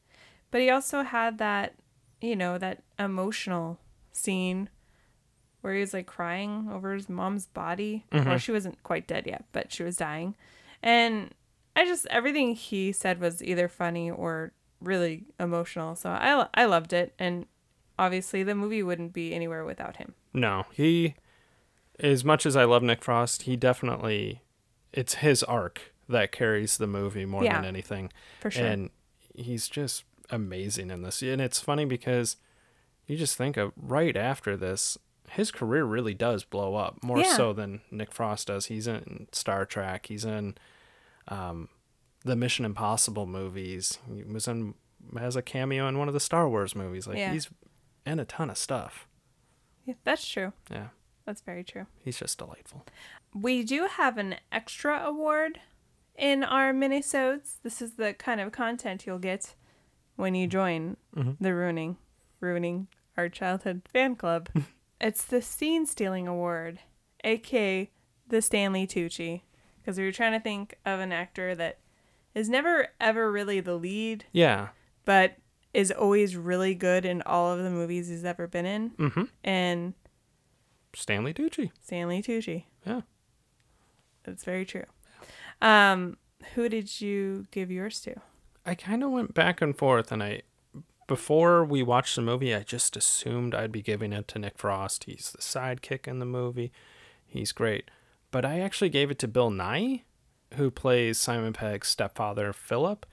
but 0.52 0.60
he 0.60 0.70
also 0.70 1.02
had 1.02 1.38
that, 1.38 1.74
you 2.20 2.36
know, 2.36 2.56
that 2.58 2.82
emotional 2.98 3.80
scene 4.12 4.68
where 5.62 5.74
he 5.74 5.80
was 5.80 5.92
like 5.92 6.06
crying 6.06 6.68
over 6.72 6.92
his 6.94 7.08
mom's 7.08 7.46
body. 7.46 8.04
Well, 8.12 8.22
Mhm. 8.24 8.40
she 8.40 8.52
wasn't 8.52 8.80
quite 8.84 9.06
dead 9.08 9.26
yet, 9.26 9.44
but 9.52 9.72
she 9.72 9.82
was 9.82 9.96
dying. 9.96 10.36
And 10.82 11.34
I 11.74 11.84
just, 11.84 12.06
everything 12.10 12.54
he 12.54 12.92
said 12.92 13.20
was 13.20 13.42
either 13.42 13.66
funny 13.68 14.10
or 14.10 14.52
really 14.80 15.24
emotional. 15.40 15.94
So 15.96 16.10
I, 16.10 16.46
I 16.54 16.64
loved 16.66 16.92
it. 16.92 17.14
And 17.18 17.46
obviously 17.98 18.42
the 18.42 18.54
movie 18.54 18.82
wouldn't 18.82 19.12
be 19.12 19.32
anywhere 19.34 19.64
without 19.64 19.96
him. 19.96 20.14
No, 20.34 20.66
he, 20.72 21.14
as 22.00 22.24
much 22.24 22.44
as 22.46 22.56
I 22.56 22.64
love 22.64 22.82
Nick 22.82 23.02
Frost, 23.04 23.42
he 23.42 23.54
definitely, 23.56 24.42
it's 24.92 25.14
his 25.14 25.42
arc 25.44 25.92
that 26.08 26.32
carries 26.32 26.76
the 26.78 26.86
movie 26.88 27.24
more 27.24 27.44
Yeah. 27.44 27.56
than 27.60 27.64
anything. 27.66 28.10
For 28.40 28.50
sure. 28.50 28.66
And 28.66 28.90
he's 29.34 29.68
just 29.68 30.04
amazing 30.32 30.90
in 30.90 31.02
this. 31.02 31.22
And 31.22 31.40
it's 31.40 31.60
funny 31.60 31.84
because 31.84 32.36
you 33.06 33.16
just 33.16 33.36
think 33.36 33.56
of 33.56 33.72
right 33.76 34.16
after 34.16 34.56
this, 34.56 34.98
his 35.30 35.50
career 35.52 35.84
really 35.84 36.14
does 36.14 36.42
blow 36.44 36.74
up 36.74 37.02
more 37.02 37.18
Yeah. 37.20 37.36
so 37.36 37.52
than 37.52 37.82
Nick 37.90 38.10
Frost 38.12 38.48
does. 38.48 38.66
He's 38.66 38.86
in 38.88 39.28
Star 39.32 39.64
Trek. 39.64 40.06
He's 40.06 40.24
in 40.24 40.56
um, 41.28 41.68
the 42.24 42.34
Mission 42.36 42.64
Impossible 42.64 43.26
movies. 43.26 43.98
He 44.12 44.22
was 44.24 44.48
in 44.48 44.74
has 45.18 45.34
a 45.36 45.42
cameo 45.42 45.88
in 45.88 45.98
one 45.98 46.06
of 46.08 46.14
the 46.14 46.20
Star 46.20 46.48
Wars 46.48 46.74
movies. 46.74 47.06
Like 47.06 47.18
Yeah. 47.18 47.32
he's 47.32 47.48
in 48.06 48.18
a 48.20 48.24
ton 48.24 48.50
of 48.50 48.58
stuff. 48.58 49.06
yeah, 49.84 49.94
that's 50.04 50.26
true. 50.28 50.52
Yeah, 50.70 50.88
That's 51.24 51.40
very 51.40 51.64
true. 51.64 51.86
he's 52.04 52.18
just 52.18 52.38
delightful. 52.38 52.84
We 53.34 53.64
do 53.64 53.86
have 53.86 54.16
an 54.18 54.36
extra 54.52 55.00
award 55.04 55.60
in 56.16 56.44
our 56.44 56.72
minisodes. 56.72 57.54
This 57.64 57.80
is 57.82 57.94
the 57.94 58.12
kind 58.14 58.40
of 58.40 58.52
content 58.52 59.06
you'll 59.06 59.18
get 59.18 59.54
when 60.16 60.34
you 60.34 60.46
join 60.46 60.96
Mhm. 61.16 61.36
the 61.40 61.54
ruining 61.54 61.96
ruining 62.40 62.88
our 63.16 63.28
childhood 63.28 63.82
fan 63.92 64.16
club. 64.16 64.48
it's 65.00 65.24
the 65.24 65.40
scene 65.42 65.86
stealing 65.86 66.26
award, 66.26 66.80
aka 67.24 67.90
the 68.26 68.42
Stanley 68.42 68.86
Tucci. 68.86 69.42
Because 69.78 69.98
we 69.98 70.04
were 70.04 70.12
trying 70.12 70.32
to 70.32 70.40
think 70.40 70.76
of 70.86 71.00
an 71.00 71.12
actor 71.12 71.54
that 71.56 71.78
is 72.34 72.48
never 72.48 72.88
ever 73.00 73.30
really 73.30 73.60
the 73.60 73.74
lead, 73.76 74.24
Yeah. 74.32 74.68
but 75.04 75.36
is 75.74 75.90
always 75.90 76.36
really 76.36 76.74
good 76.74 77.04
in 77.04 77.22
all 77.22 77.50
of 77.52 77.62
the 77.62 77.70
movies 77.70 78.08
he's 78.08 78.24
ever 78.24 78.46
been 78.46 78.66
in. 78.66 78.90
Mm-hmm. 78.90 79.24
And 79.42 79.94
Stanley 80.94 81.32
Tucci. 81.34 81.70
Stanley 81.80 82.22
Tucci. 82.22 82.64
Yeah. 82.86 83.00
That's 84.24 84.44
very 84.44 84.64
true. 84.64 84.84
Um, 85.60 86.16
who 86.54 86.68
did 86.68 87.00
you 87.00 87.46
give 87.50 87.70
yours 87.70 88.00
to? 88.02 88.14
I 88.64 88.74
kind 88.74 89.02
of 89.02 89.10
went 89.10 89.34
back 89.34 89.60
and 89.60 89.76
forth, 89.76 90.12
and 90.12 90.22
I, 90.22 90.42
before 91.06 91.64
we 91.64 91.82
watched 91.82 92.16
the 92.16 92.22
movie, 92.22 92.54
I 92.54 92.60
just 92.62 92.96
assumed 92.96 93.54
I'd 93.54 93.72
be 93.72 93.82
giving 93.82 94.12
it 94.12 94.28
to 94.28 94.38
Nick 94.38 94.56
Frost. 94.58 95.04
He's 95.04 95.32
the 95.32 95.38
sidekick 95.42 96.06
in 96.06 96.18
the 96.20 96.26
movie. 96.26 96.72
He's 97.26 97.52
great. 97.52 97.90
But 98.30 98.44
I 98.44 98.60
actually 98.60 98.88
gave 98.90 99.10
it 99.10 99.18
to 99.20 99.28
Bill 99.28 99.50
Nighy, 99.50 100.02
who 100.54 100.70
plays 100.70 101.18
Simon 101.18 101.52
Pegg's 101.52 101.88
stepfather, 101.88 102.52
Philip, 102.52 103.04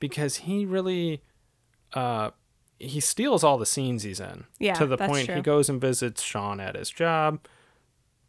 because 0.00 0.36
he 0.36 0.66
really, 0.66 1.22
uh, 1.94 2.30
he 2.78 3.00
steals 3.00 3.44
all 3.44 3.58
the 3.58 3.66
scenes 3.66 4.02
he's 4.02 4.20
in. 4.20 4.44
Yeah, 4.58 4.74
To 4.74 4.86
the 4.86 4.96
point 4.98 5.26
true. 5.26 5.36
he 5.36 5.40
goes 5.42 5.68
and 5.68 5.80
visits 5.80 6.22
Shaun 6.22 6.60
at 6.60 6.74
his 6.76 6.90
job. 6.90 7.40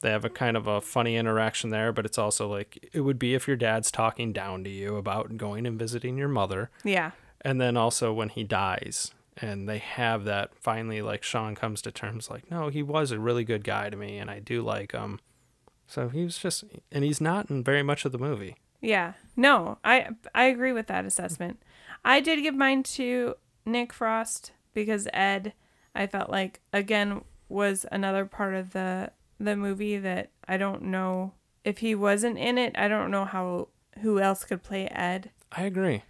They 0.01 0.11
have 0.11 0.23
a 0.23 0.29
kind 0.29 0.55
of 0.55 0.67
a 0.67 0.81
funny 0.81 1.17
interaction 1.17 1.71
there, 1.71 1.91
but 1.91 2.05
it's 2.05 2.17
also 2.17 2.47
like 2.47 2.89
it 2.93 3.01
would 3.01 3.19
be 3.19 3.35
if 3.35 3.47
your 3.47 3.57
dad's 3.57 3.91
talking 3.91 4.31
down 4.31 4.63
to 4.63 4.69
you 4.69 4.95
about 4.95 5.37
going 5.37 5.65
and 5.65 5.77
visiting 5.77 6.17
your 6.17 6.29
mother. 6.29 6.69
Yeah. 6.83 7.11
And 7.41 7.59
then 7.59 7.75
also 7.75 8.13
when 8.13 8.29
he 8.29 8.43
dies 8.43 9.13
and 9.37 9.67
they 9.67 9.77
have 9.77 10.25
that 10.25 10.55
finally 10.55 11.01
like 11.01 11.23
Shaun 11.23 11.55
comes 11.55 11.81
to 11.81 11.91
terms 11.91 12.29
like, 12.29 12.49
no, 12.49 12.69
he 12.69 12.83
was 12.83 13.11
a 13.11 13.19
really 13.19 13.43
good 13.43 13.63
guy 13.63 13.89
to 13.89 13.97
me 13.97 14.17
and 14.17 14.29
I 14.29 14.39
do 14.39 14.61
like 14.61 14.93
him. 14.93 15.19
So 15.87 16.09
he 16.09 16.23
was 16.23 16.37
just 16.37 16.63
and 16.91 17.03
he's 17.03 17.19
not 17.19 17.49
in 17.49 17.63
very 17.63 17.83
much 17.83 18.05
of 18.05 18.11
the 18.11 18.17
movie. 18.17 18.55
Yeah. 18.81 19.13
No, 19.35 19.79
I 19.83 20.09
I 20.33 20.45
agree 20.45 20.71
with 20.71 20.87
that 20.87 21.05
assessment. 21.05 21.61
I 22.05 22.21
did 22.21 22.41
give 22.41 22.55
mine 22.55 22.83
to 22.83 23.35
Nick 23.65 23.91
Frost 23.91 24.53
because 24.73 25.07
Ed, 25.11 25.53
I 25.93 26.07
felt 26.07 26.29
like 26.29 26.61
again 26.71 27.23
was 27.49 27.85
another 27.91 28.25
part 28.25 28.53
of 28.53 28.71
the 28.71 29.11
the 29.39 29.55
movie 29.55 29.97
that 29.97 30.31
I 30.47 30.57
don't 30.57 30.83
know 30.83 31.33
if 31.63 31.79
he 31.79 31.95
wasn't 31.95 32.37
in 32.37 32.57
it. 32.57 32.77
I 32.77 32.87
don't 32.87 33.11
know 33.11 33.25
how 33.25 33.69
who 34.01 34.19
else 34.19 34.43
could 34.43 34.63
play 34.63 34.87
Ed. 34.87 35.31
I 35.51 35.63
agree. 35.63 36.03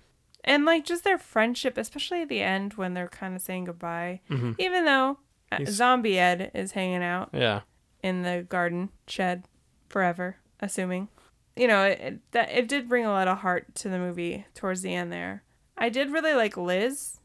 And 0.43 0.65
like 0.65 0.85
just 0.85 1.03
their 1.03 1.17
friendship, 1.17 1.77
especially 1.77 2.21
at 2.21 2.29
the 2.29 2.41
end 2.41 2.73
when 2.75 2.93
they're 2.93 3.07
kind 3.07 3.35
of 3.35 3.41
saying 3.41 3.65
goodbye, 3.65 4.21
Mhm. 4.29 4.55
even 4.59 4.85
though 4.85 5.19
uh, 5.51 5.57
He's- 5.57 5.71
zombie 5.71 6.19
Ed 6.19 6.51
is 6.53 6.73
hanging 6.73 7.03
out 7.03 7.29
Yeah. 7.33 7.61
in 8.03 8.21
the 8.21 8.45
garden 8.47 8.89
shed 9.07 9.45
forever, 9.87 10.37
assuming. 10.59 11.07
You 11.55 11.67
know, 11.67 11.83
it, 11.85 11.99
it 11.99 12.31
that 12.31 12.51
it 12.51 12.67
did 12.67 12.87
bring 12.87 13.05
a 13.05 13.09
lot 13.09 13.27
of 13.27 13.39
heart 13.39 13.73
to 13.75 13.89
the 13.89 13.97
movie 13.97 14.45
towards 14.53 14.81
the 14.81 14.93
end 14.93 15.11
there. 15.11 15.43
I 15.77 15.89
did 15.89 16.11
really 16.11 16.33
like 16.33 16.55
Liz, 16.55 17.19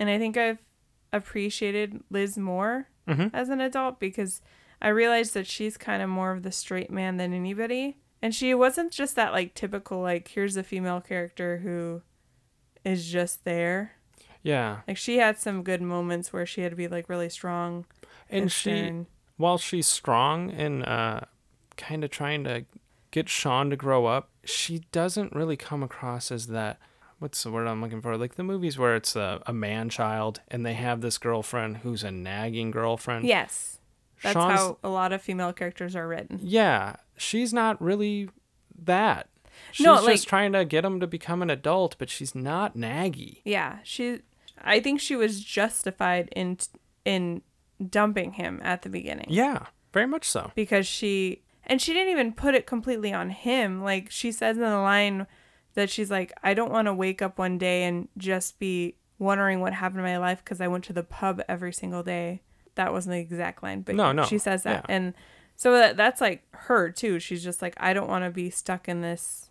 and 0.00 0.10
I 0.10 0.18
think 0.18 0.36
I've 0.36 0.58
appreciated 1.12 2.02
Liz 2.10 2.36
more 2.38 2.88
Mhm. 3.08 3.30
as 3.32 3.48
an 3.48 3.60
adult 3.60 3.98
because 4.00 4.40
I 4.82 4.88
realized 4.88 5.34
that 5.34 5.46
she's 5.46 5.76
kind 5.76 6.02
of 6.02 6.08
more 6.08 6.32
of 6.32 6.42
the 6.42 6.52
straight 6.52 6.90
man 6.90 7.16
than 7.16 7.32
anybody. 7.32 7.98
And 8.22 8.34
she 8.34 8.54
wasn't 8.54 8.92
just 8.92 9.16
that 9.16 9.32
like 9.32 9.54
typical 9.54 10.00
like 10.00 10.28
here's 10.28 10.56
a 10.56 10.62
female 10.62 11.00
character 11.00 11.58
who 11.58 12.02
is 12.84 13.10
just 13.10 13.44
there. 13.44 13.92
Yeah. 14.42 14.78
Like 14.88 14.96
she 14.96 15.18
had 15.18 15.38
some 15.38 15.62
good 15.62 15.82
moments 15.82 16.32
where 16.32 16.46
she 16.46 16.62
had 16.62 16.70
to 16.70 16.76
be 16.76 16.88
like 16.88 17.08
really 17.08 17.28
strong 17.28 17.84
And 18.30 18.50
she 18.50 18.70
stern. 18.70 19.06
while 19.36 19.58
she's 19.58 19.86
strong 19.86 20.50
and 20.50 20.84
uh 20.84 21.20
kind 21.76 22.04
of 22.04 22.10
trying 22.10 22.44
to 22.44 22.64
get 23.10 23.28
Shaun 23.28 23.70
to 23.70 23.76
grow 23.76 24.06
up, 24.06 24.30
she 24.44 24.82
doesn't 24.92 25.34
really 25.34 25.56
come 25.56 25.82
across 25.82 26.30
as 26.30 26.46
that 26.48 26.78
what's 27.18 27.42
the 27.42 27.50
word 27.50 27.66
I'm 27.66 27.82
looking 27.82 28.00
for? 28.00 28.16
Like 28.16 28.36
the 28.36 28.42
movies 28.42 28.78
where 28.78 28.96
it's 28.96 29.14
a, 29.16 29.42
a 29.46 29.52
man 29.52 29.88
child 29.90 30.40
and 30.48 30.64
they 30.64 30.74
have 30.74 31.00
this 31.02 31.18
girlfriend 31.18 31.78
who's 31.78 32.02
a 32.02 32.10
nagging 32.10 32.70
girlfriend. 32.70 33.26
Yes. 33.26 33.78
That's 34.22 34.34
Shaun's- 34.34 34.58
how 34.60 34.78
a 34.82 34.88
lot 34.88 35.12
of 35.12 35.22
female 35.22 35.52
characters 35.52 35.96
are 35.96 36.06
written. 36.06 36.38
Yeah, 36.42 36.96
she's 37.16 37.52
not 37.52 37.80
really 37.80 38.28
that. 38.84 39.28
She's 39.72 39.84
No, 39.84 39.96
just 39.96 40.06
like- 40.06 40.22
trying 40.22 40.52
to 40.52 40.64
get 40.64 40.84
him 40.84 41.00
to 41.00 41.06
become 41.06 41.42
an 41.42 41.50
adult, 41.50 41.96
but 41.98 42.08
she's 42.10 42.34
not 42.34 42.76
naggy. 42.76 43.40
Yeah, 43.44 43.78
she 43.82 44.20
I 44.62 44.80
think 44.80 45.00
she 45.00 45.16
was 45.16 45.42
justified 45.44 46.28
in 46.36 46.58
in 47.04 47.42
dumping 47.88 48.32
him 48.32 48.60
at 48.62 48.82
the 48.82 48.90
beginning 48.90 49.26
Yeah, 49.30 49.66
very 49.92 50.06
much 50.06 50.26
so. 50.28 50.52
because 50.54 50.86
she 50.86 51.42
and 51.64 51.80
she 51.80 51.92
didn't 51.94 52.10
even 52.12 52.32
put 52.32 52.54
it 52.54 52.66
completely 52.66 53.12
on 53.12 53.30
him. 53.30 53.82
Like 53.82 54.10
she 54.10 54.32
says 54.32 54.56
in 54.56 54.62
the 54.62 54.76
line 54.78 55.26
that 55.74 55.88
she's 55.88 56.10
like, 56.10 56.32
I 56.42 56.52
don't 56.52 56.72
want 56.72 56.86
to 56.86 56.94
wake 56.94 57.22
up 57.22 57.38
one 57.38 57.56
day 57.56 57.84
and 57.84 58.08
just 58.18 58.58
be 58.58 58.96
wondering 59.18 59.60
what 59.60 59.72
happened 59.74 60.00
in 60.00 60.04
my 60.04 60.18
life 60.18 60.42
because 60.44 60.60
I 60.60 60.68
went 60.68 60.84
to 60.84 60.92
the 60.92 61.02
pub 61.04 61.40
every 61.48 61.72
single 61.72 62.02
day. 62.02 62.42
That 62.80 62.92
wasn't 62.94 63.12
the 63.12 63.18
exact 63.20 63.62
line, 63.62 63.82
but 63.82 63.94
No, 63.94 64.10
no, 64.12 64.24
she 64.24 64.38
says 64.38 64.62
that, 64.64 64.86
yeah. 64.88 64.94
and 64.96 65.14
so 65.54 65.72
that, 65.74 65.96
that's 65.98 66.20
like 66.20 66.42
her 66.52 66.90
too. 66.90 67.18
She's 67.20 67.44
just 67.44 67.60
like, 67.60 67.74
I 67.78 67.92
don't 67.92 68.08
want 68.08 68.24
to 68.24 68.30
be 68.30 68.48
stuck 68.48 68.88
in 68.88 69.02
this 69.02 69.50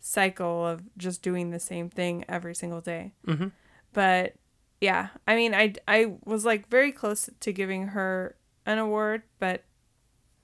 cycle 0.00 0.66
of 0.66 0.82
just 0.98 1.22
doing 1.22 1.50
the 1.50 1.58
same 1.58 1.88
thing 1.88 2.24
every 2.28 2.54
single 2.54 2.80
day. 2.80 3.12
Mm-hmm. 3.26 3.48
But 3.92 4.34
yeah, 4.80 5.08
I 5.26 5.36
mean, 5.36 5.54
I 5.54 5.74
I 5.88 6.12
was 6.24 6.44
like 6.44 6.68
very 6.68 6.92
close 6.92 7.30
to 7.40 7.52
giving 7.52 7.88
her 7.88 8.36
an 8.66 8.78
award, 8.78 9.22
but 9.38 9.64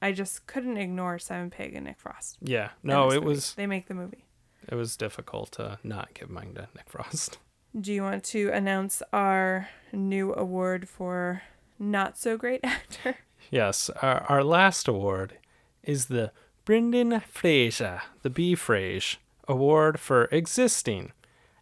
I 0.00 0.12
just 0.12 0.46
couldn't 0.46 0.78
ignore 0.78 1.18
Simon 1.18 1.50
Pegg 1.50 1.74
and 1.74 1.84
Nick 1.84 2.00
Frost. 2.00 2.38
Yeah, 2.40 2.70
no, 2.82 3.08
it 3.10 3.16
movie. 3.16 3.26
was 3.26 3.54
They 3.54 3.66
make 3.66 3.86
the 3.88 3.94
movie. 3.94 4.24
it 4.68 4.74
was 4.74 4.96
difficult 4.96 5.52
to 5.52 5.78
not 5.84 6.14
give 6.14 6.30
mine 6.30 6.54
to 6.54 6.68
Nick 6.74 6.88
Frost. 6.88 7.38
Do 7.78 7.92
you 7.92 8.02
want 8.02 8.24
to 8.24 8.50
announce 8.50 9.02
our 9.12 9.68
new 9.92 10.34
award 10.34 10.88
for 10.88 11.42
not 11.82 12.16
so 12.16 12.36
great 12.36 12.60
actor? 12.64 13.16
Yes, 13.50 13.90
our, 14.00 14.22
our 14.28 14.44
last 14.44 14.88
award 14.88 15.34
is 15.82 16.06
the 16.06 16.32
Brendan 16.64 17.20
Fraser, 17.20 18.02
the 18.22 18.30
B 18.30 18.54
Frage 18.54 19.16
Award 19.48 19.98
for 19.98 20.26
Existing, 20.26 21.12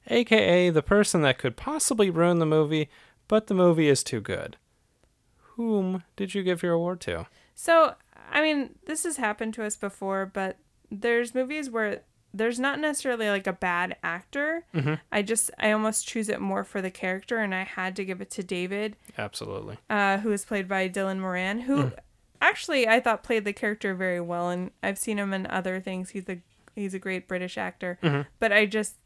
aka 0.07 0.71
the 0.71 0.83
person 0.83 1.23
that 1.23 1.39
could 1.39 1.57
possibly 1.57 2.11
ruin 2.11 2.39
the 2.39 2.47
movie, 2.47 2.91
but 3.27 3.47
the 3.47 3.55
movie 3.55 3.89
is 3.89 4.05
too 4.05 4.21
good. 4.21 4.57
Whom 5.57 6.05
did 6.17 6.35
you 6.35 6.43
give 6.43 6.63
your 6.63 6.75
award 6.75 7.01
to? 7.03 7.27
So, 7.55 7.95
I 8.31 8.43
mean, 8.43 8.77
this 8.87 9.05
has 9.05 9.17
happened 9.17 9.55
to 9.55 9.65
us 9.65 9.77
before, 9.77 10.27
but 10.27 10.59
there's 10.91 11.35
movies 11.35 11.71
where 11.71 12.03
there's 12.33 12.61
not 12.61 12.79
necessarily 12.79 13.29
like 13.29 13.47
a 13.47 13.53
bad 13.53 13.97
actor. 14.03 14.65
Mm-hmm. 14.75 14.95
I 15.11 15.23
just, 15.23 15.51
I 15.59 15.73
almost 15.73 16.07
choose 16.07 16.29
it 16.29 16.41
more 16.41 16.65
for 16.65 16.81
the 16.81 16.91
character, 16.91 17.39
and 17.39 17.55
I 17.55 17.65
had 17.65 17.97
to 17.97 18.05
give 18.05 18.21
it 18.21 18.31
to 18.33 18.43
David, 18.43 18.97
Absolutely. 19.19 19.79
uh, 19.89 20.19
who 20.19 20.31
is 20.33 20.45
played 20.45 20.69
by 20.69 20.89
Dylan 20.89 21.19
Moran, 21.19 21.61
who 21.61 21.85
mm. 21.85 21.93
actually 22.41 22.87
I 22.87 23.01
thought 23.01 23.23
played 23.23 23.45
the 23.45 23.53
character 23.53 23.95
very 23.95 24.21
well, 24.21 24.49
and 24.51 24.71
I've 24.83 24.99
seen 24.99 25.19
him 25.19 25.33
in 25.33 25.47
other 25.47 25.81
things. 25.81 26.11
He's 26.11 26.29
a 26.29 26.39
he's 26.75 26.95
a 26.95 26.99
great 26.99 27.27
British 27.27 27.59
actor, 27.59 27.99
mm-hmm. 28.03 28.23
but 28.39 28.53
I 28.53 28.67
just 28.67 28.97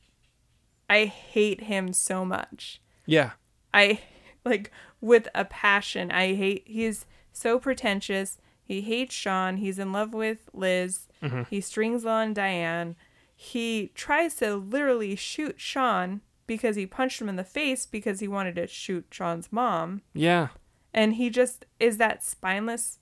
I 0.88 1.06
hate 1.06 1.62
him 1.62 1.92
so 1.92 2.24
much. 2.24 2.80
Yeah. 3.06 3.32
I 3.72 4.00
like 4.44 4.70
with 5.00 5.28
a 5.34 5.44
passion. 5.44 6.10
I 6.10 6.34
hate 6.34 6.64
he's 6.66 7.06
so 7.32 7.58
pretentious. 7.58 8.38
He 8.62 8.80
hates 8.80 9.14
Shaun. 9.14 9.58
He's 9.58 9.78
in 9.78 9.92
love 9.92 10.14
with 10.14 10.48
Liz. 10.52 11.08
Mm-hmm. 11.22 11.42
He 11.50 11.60
strings 11.60 12.04
on 12.06 12.32
Diane. 12.32 12.96
He 13.34 13.90
tries 13.94 14.36
to 14.36 14.54
literally 14.54 15.16
shoot 15.16 15.60
Shaun 15.60 16.20
because 16.46 16.76
he 16.76 16.86
punched 16.86 17.20
him 17.20 17.28
in 17.28 17.36
the 17.36 17.44
face 17.44 17.86
because 17.86 18.20
he 18.20 18.28
wanted 18.28 18.56
to 18.56 18.66
shoot 18.66 19.06
Shaun's 19.10 19.50
mom. 19.50 20.02
Yeah. 20.12 20.48
And 20.92 21.14
he 21.14 21.30
just 21.30 21.66
is 21.80 21.96
that 21.98 22.22
spineless. 22.22 22.98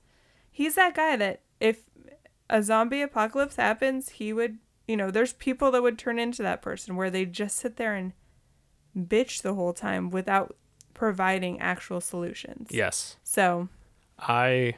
He's 0.50 0.74
that 0.76 0.94
guy 0.94 1.16
that 1.16 1.42
if 1.60 1.84
a 2.48 2.62
zombie 2.62 3.02
apocalypse 3.02 3.56
happens, 3.56 4.10
he 4.10 4.32
would, 4.32 4.58
you 4.86 4.96
know, 4.96 5.10
there's 5.10 5.32
people 5.32 5.70
that 5.70 5.82
would 5.82 5.98
turn 5.98 6.18
into 6.18 6.42
that 6.42 6.62
person 6.62 6.96
where 6.96 7.10
they 7.10 7.24
just 7.24 7.56
sit 7.56 7.76
there 7.76 7.94
and 7.94 8.12
bitch 8.96 9.42
the 9.42 9.54
whole 9.54 9.72
time 9.72 10.10
without 10.10 10.56
providing 10.94 11.60
actual 11.60 12.00
solutions. 12.00 12.68
Yes. 12.70 13.16
So, 13.22 13.68
I 14.18 14.74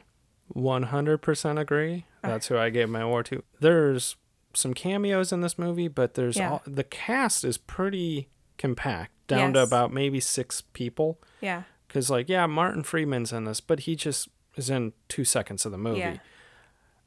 100% 0.55 1.59
agree. 1.59 2.05
That's 2.21 2.47
who 2.47 2.57
I 2.57 2.69
gave 2.69 2.89
my 2.89 3.01
award 3.01 3.27
to. 3.27 3.43
There's 3.59 4.15
some 4.55 4.73
cameos 4.73 5.31
in 5.31 5.41
this 5.41 5.57
movie, 5.57 5.87
but 5.87 6.13
there's 6.15 6.37
Yeah. 6.37 6.49
all, 6.51 6.61
the 6.65 6.83
cast 6.83 7.43
is 7.43 7.57
pretty 7.57 8.29
compact, 8.57 9.11
down 9.27 9.53
to 9.53 9.61
about 9.61 9.91
maybe 9.93 10.19
six 10.19 10.61
people. 10.73 11.19
yeah. 11.41 11.63
Because, 11.87 12.09
like, 12.09 12.27
yeah, 12.27 12.45
Martin 12.45 12.83
Freeman's 12.83 13.31
in 13.31 13.45
this, 13.45 13.61
but 13.61 13.81
he 13.81 13.95
just 13.95 14.27
is 14.57 14.69
in 14.69 14.91
two 15.07 15.23
seconds 15.23 15.65
of 15.65 15.71
the 15.71 15.77
movie. 15.77 15.99
Yeah. 15.99 16.17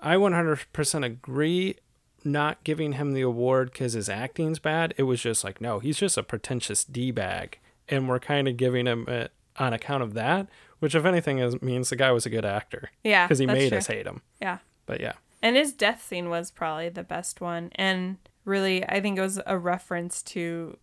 I 0.01 0.17
100% 0.17 1.05
agree 1.05 1.77
not 2.25 2.65
giving 2.65 2.93
him 2.93 3.13
the 3.13 3.21
award 3.21 3.71
because 3.73 3.93
his 3.93 4.09
acting's 4.09 4.59
bad. 4.59 4.95
It 4.97 5.03
was 5.03 5.21
just 5.21 5.45
like, 5.45 5.61
no, 5.61 5.79
he's 5.79 5.99
just 5.99 6.17
a 6.17 6.23
pretentious 6.23 6.85
D 6.85 7.11
bag. 7.11 7.59
And 7.89 8.09
we're 8.09 8.19
kind 8.21 8.49
of 8.49 8.57
giving 8.57 8.87
him 8.87 9.07
it 9.09 9.33
on 9.57 9.73
account 9.73 10.03
of 10.03 10.15
that, 10.15 10.47
which, 10.79 10.95
if 10.95 11.05
anything, 11.05 11.39
is, 11.39 11.61
means 11.61 11.91
the 11.91 11.97
guy 11.97 12.11
was 12.13 12.25
a 12.25 12.31
good 12.31 12.45
actor 12.45 12.91
Yeah. 13.05 13.27
because 13.27 13.39
he 13.41 13.47
made 13.47 13.69
true. 13.71 13.79
us 13.79 13.87
hate 13.89 14.07
him. 14.07 14.23
Yeah. 14.41 14.59
But 14.87 15.01
yeah. 15.01 15.15
And 15.43 15.57
his 15.57 15.73
death 15.73 16.03
scene 16.05 16.29
was 16.31 16.51
probably 16.51 16.89
the 16.89 17.03
best 17.05 17.41
one. 17.41 17.71
And 17.77 18.17
really, 18.45 18.85
I 18.85 19.01
think 19.01 19.19
it 19.19 19.23
was 19.23 19.41
a 19.47 19.57
reference 19.59 20.23
to 20.25 20.77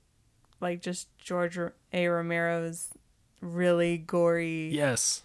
like 0.61 0.81
just 0.81 1.15
George 1.17 1.57
A. 1.93 2.07
Romero's 2.07 2.89
really 3.41 3.97
gory 3.97 4.69
Yes. 4.69 5.23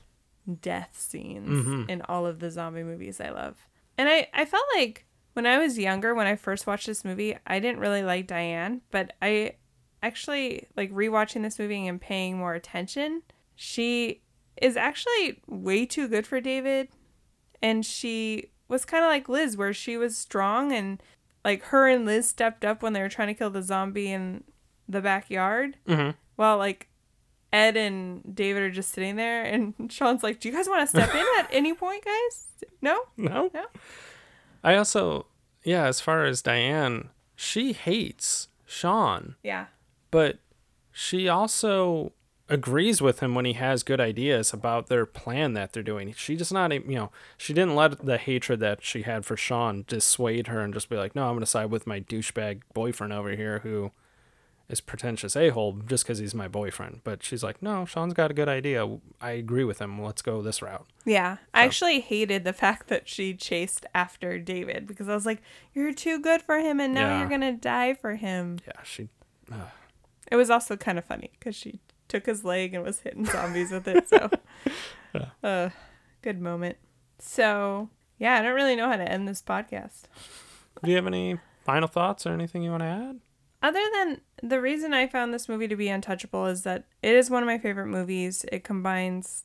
death 0.60 0.98
scenes 0.98 1.48
Mhm. 1.66 1.88
in 1.88 2.02
all 2.02 2.26
of 2.26 2.40
the 2.40 2.50
zombie 2.50 2.82
movies 2.82 3.20
I 3.20 3.30
love. 3.30 3.56
And 3.96 4.08
I, 4.08 4.28
I 4.34 4.44
felt 4.44 4.64
like 4.74 5.06
when 5.34 5.46
I 5.46 5.58
was 5.58 5.78
younger, 5.78 6.14
when 6.14 6.26
I 6.26 6.34
first 6.34 6.66
watched 6.66 6.86
this 6.86 7.04
movie, 7.04 7.36
I 7.46 7.60
didn't 7.60 7.78
really 7.80 8.02
like 8.02 8.26
Diane, 8.26 8.80
but 8.90 9.12
I 9.22 9.56
actually 10.02 10.66
like 10.76 10.90
rewatching 10.92 11.42
this 11.42 11.58
movie 11.58 11.86
and 11.86 12.00
paying 12.00 12.36
more 12.36 12.54
attention. 12.54 13.22
She 13.54 14.22
is 14.60 14.76
actually 14.76 15.40
way 15.46 15.86
too 15.86 16.08
good 16.08 16.26
for 16.26 16.40
David. 16.40 16.88
And 17.62 17.86
she 17.86 18.50
was 18.70 18.84
kind 18.86 19.04
of 19.04 19.08
like 19.08 19.28
Liz, 19.28 19.56
where 19.56 19.74
she 19.74 19.96
was 19.98 20.16
strong 20.16 20.72
and 20.72 21.02
like 21.44 21.62
her 21.64 21.88
and 21.88 22.04
Liz 22.06 22.28
stepped 22.28 22.64
up 22.64 22.82
when 22.82 22.92
they 22.94 23.00
were 23.02 23.08
trying 23.08 23.28
to 23.28 23.34
kill 23.34 23.50
the 23.50 23.62
zombie 23.62 24.10
in 24.12 24.44
the 24.88 25.00
backyard. 25.00 25.76
Mhm. 25.86 26.14
Well, 26.36 26.56
like 26.56 26.88
Ed 27.52 27.76
and 27.76 28.34
David 28.34 28.62
are 28.62 28.70
just 28.70 28.92
sitting 28.92 29.16
there, 29.16 29.42
and 29.44 29.74
Shaun's 29.92 30.22
like, 30.22 30.38
"Do 30.40 30.48
you 30.48 30.54
guys 30.54 30.68
want 30.68 30.82
to 30.82 30.86
step 30.86 31.12
in 31.14 31.26
at 31.38 31.48
any 31.52 31.74
point, 31.74 32.04
guys? 32.04 32.46
No, 32.80 33.02
No? 33.16 33.50
no." 33.52 33.66
I 34.62 34.76
also, 34.76 35.26
yeah, 35.64 35.86
as 35.86 36.00
far 36.00 36.24
as 36.24 36.42
Diane, 36.42 37.10
she 37.34 37.72
hates 37.72 38.48
Shaun, 38.66 39.34
Yeah, 39.42 39.66
but 40.10 40.38
she 40.92 41.28
also 41.28 42.12
agrees 42.50 43.00
with 43.00 43.20
him 43.20 43.34
when 43.34 43.44
he 43.44 43.54
has 43.54 43.82
good 43.82 44.00
ideas 44.00 44.52
about 44.52 44.88
their 44.88 45.06
plan 45.06 45.54
that 45.54 45.72
they're 45.72 45.82
doing. 45.82 46.12
She 46.14 46.36
does 46.36 46.52
not, 46.52 46.72
you 46.72 46.96
know, 46.96 47.10
she 47.38 47.52
didn't 47.54 47.76
let 47.76 48.04
the 48.04 48.18
hatred 48.18 48.60
that 48.60 48.84
she 48.84 49.02
had 49.02 49.24
for 49.24 49.36
Shaun 49.36 49.84
dissuade 49.86 50.48
her 50.48 50.60
and 50.60 50.74
just 50.74 50.88
be 50.88 50.96
like, 50.96 51.14
no, 51.14 51.24
I'm 51.24 51.32
going 51.34 51.40
to 51.40 51.46
side 51.46 51.70
with 51.70 51.86
my 51.86 52.00
douchebag 52.00 52.62
boyfriend 52.74 53.12
over 53.12 53.30
here 53.30 53.60
who 53.60 53.92
is 54.68 54.80
pretentious 54.80 55.34
a-hole 55.34 55.72
just 55.86 56.04
because 56.04 56.18
he's 56.18 56.34
my 56.34 56.46
boyfriend. 56.46 57.00
But 57.02 57.22
she's 57.24 57.42
like, 57.42 57.60
no, 57.60 57.84
Shaun's 57.84 58.14
got 58.14 58.30
a 58.30 58.34
good 58.34 58.48
idea. 58.48 58.86
I 59.20 59.32
agree 59.32 59.64
with 59.64 59.80
him. 59.80 60.00
Let's 60.00 60.22
go 60.22 60.42
this 60.42 60.62
route. 60.62 60.86
yeah. 61.04 61.38
I 61.52 61.64
actually 61.64 62.00
hated 62.00 62.44
the 62.44 62.52
fact 62.52 62.86
that 62.88 63.08
she 63.08 63.34
chased 63.34 63.84
after 63.94 64.38
David 64.38 64.86
because 64.86 65.08
I 65.08 65.14
was 65.14 65.26
like, 65.26 65.42
"You're 65.74 65.92
too 65.92 66.20
good 66.20 66.40
for 66.42 66.58
him, 66.60 66.78
and 66.80 66.94
now 66.94 67.08
Yeah. 67.08 67.18
you're 67.20 67.28
gonna 67.28 67.52
die 67.52 67.94
for 67.94 68.14
him." 68.14 68.58
Yeah, 68.66 68.80
she 68.84 69.08
It 70.30 70.36
was 70.36 70.50
also 70.50 70.76
kind 70.76 70.98
of 70.98 71.04
funny 71.04 71.30
because 71.38 71.56
she 71.56 71.80
took 72.10 72.26
his 72.26 72.44
leg 72.44 72.74
and 72.74 72.84
was 72.84 73.00
hitting 73.00 73.24
zombies 73.24 73.70
with 73.70 73.88
it. 73.88 74.08
So, 74.08 74.30
uh, 75.42 75.70
good 76.20 76.40
moment. 76.40 76.76
So, 77.18 77.88
yeah, 78.18 78.38
I 78.38 78.42
don't 78.42 78.54
really 78.54 78.76
know 78.76 78.88
how 78.88 78.96
to 78.96 79.10
end 79.10 79.26
this 79.26 79.40
podcast. 79.40 80.02
Do 80.82 80.90
you 80.90 80.96
have 80.96 81.06
any 81.06 81.38
final 81.64 81.88
thoughts 81.88 82.26
or 82.26 82.32
anything 82.32 82.62
you 82.62 82.70
want 82.70 82.82
to 82.82 82.86
add? 82.86 83.20
Other 83.62 83.82
than 83.94 84.20
the 84.42 84.60
reason 84.60 84.94
I 84.94 85.06
found 85.06 85.32
this 85.32 85.48
movie 85.48 85.68
to 85.68 85.76
be 85.76 85.88
untouchable 85.88 86.46
is 86.46 86.62
that 86.62 86.84
it 87.02 87.14
is 87.14 87.30
one 87.30 87.42
of 87.42 87.46
my 87.46 87.58
favorite 87.58 87.88
movies. 87.88 88.44
It 88.50 88.64
combines 88.64 89.44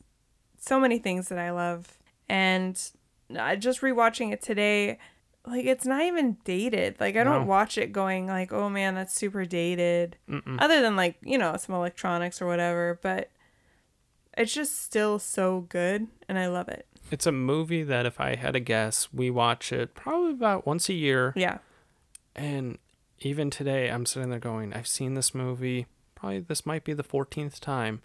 so 0.58 0.80
many 0.80 1.00
things 1.00 1.28
that 1.30 1.38
I 1.38 1.52
love. 1.52 1.98
And 2.30 2.82
I 3.38 3.56
just 3.56 3.82
rewatching 3.82 4.32
it 4.32 4.42
today, 4.42 4.98
like 5.48 5.66
it's 5.66 5.86
not 5.86 6.02
even 6.04 6.38
dated. 6.44 6.98
Like 7.00 7.16
I 7.16 7.24
don't 7.24 7.42
No. 7.42 7.48
watch 7.48 7.78
it 7.78 7.92
going 7.92 8.28
like, 8.28 8.52
"Oh 8.54 8.70
man, 8.70 8.96
that's 8.96 9.14
super 9.16 9.46
dated." 9.46 10.18
Mm-mm. 10.30 10.58
Other 10.62 10.82
than 10.82 10.96
like, 10.96 11.18
you 11.22 11.38
know, 11.38 11.56
some 11.58 11.76
electronics 11.76 12.42
or 12.42 12.48
whatever, 12.48 13.00
but 13.02 13.30
it's 14.38 14.54
just 14.54 14.84
still 14.84 15.18
so 15.20 15.62
good 15.70 16.08
and 16.28 16.38
I 16.38 16.48
love 16.48 16.68
it. 16.68 16.86
It's 17.12 17.26
a 17.28 17.32
movie 17.32 17.84
that 17.84 18.06
if 18.06 18.20
I 18.20 18.36
had 18.36 18.54
to 18.54 18.60
guess, 18.60 19.10
we 19.14 19.30
watch 19.30 19.72
it 19.72 19.94
probably 19.96 20.32
about 20.32 20.66
once 20.66 20.90
a 20.90 20.94
year. 20.94 21.32
Yeah. 21.36 21.60
And 22.36 22.80
even 23.20 23.50
today, 23.50 23.90
I'm 23.90 24.06
sitting 24.06 24.30
there 24.30 24.40
going, 24.40 24.74
I've 24.74 24.88
seen 24.88 25.14
this 25.14 25.34
movie. 25.34 25.86
Probably 26.16 26.40
this 26.40 26.66
might 26.66 26.84
be 26.84 26.94
the 26.94 27.04
14th 27.04 27.60
time. 27.60 28.02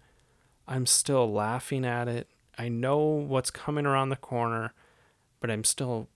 I'm 0.68 0.86
still 0.86 1.32
laughing 1.32 1.84
at 1.84 2.06
it. 2.06 2.28
I 2.58 2.68
know 2.68 2.98
what's 2.98 3.50
coming 3.50 3.86
around 3.86 4.10
the 4.10 4.16
corner, 4.16 4.72
but 5.40 5.50
I'm 5.50 5.64
still 5.64 6.08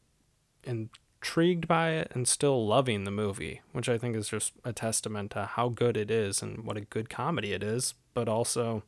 intrigued 1.25 1.67
by 1.67 1.91
it 1.93 2.11
and 2.15 2.29
still 2.29 2.67
loving 2.67 3.05
the 3.05 3.11
movie, 3.11 3.63
which 3.73 3.89
I 3.89 3.97
think 3.97 4.15
is 4.15 4.29
just 4.29 4.53
a 4.63 4.75
testament 4.75 5.31
to 5.31 5.47
how 5.47 5.71
good 5.71 5.97
it 5.97 6.11
is 6.11 6.43
and 6.43 6.65
what 6.67 6.77
a 6.77 6.83
good 6.83 7.09
comedy 7.09 7.53
it 7.55 7.63
is. 7.63 7.95
but 8.13 8.29
also 8.29 8.83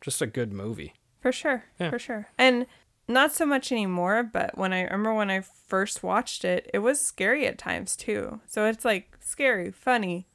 just 0.00 0.22
a 0.22 0.26
good 0.26 0.50
movie. 0.52 0.94
For 1.20 1.30
sure. 1.32 1.64
Yeah. 1.78 1.90
For 1.90 1.98
sure. 1.98 2.28
And 2.38 2.66
not 3.08 3.32
so 3.32 3.44
much 3.44 3.70
anymore, 3.70 4.22
but 4.22 4.56
when 4.56 4.72
I 4.72 4.84
remember 4.84 5.12
when 5.12 5.28
I 5.30 5.40
first 5.40 6.02
watched 6.02 6.42
it, 6.44 6.70
it 6.72 6.78
was 6.78 7.00
scary 7.00 7.46
at 7.46 7.58
times 7.58 7.96
too. 7.96 8.40
So 8.46 8.64
it's 8.64 8.84
like 8.84 9.18
scary, 9.20 9.70
funny, 9.72 10.26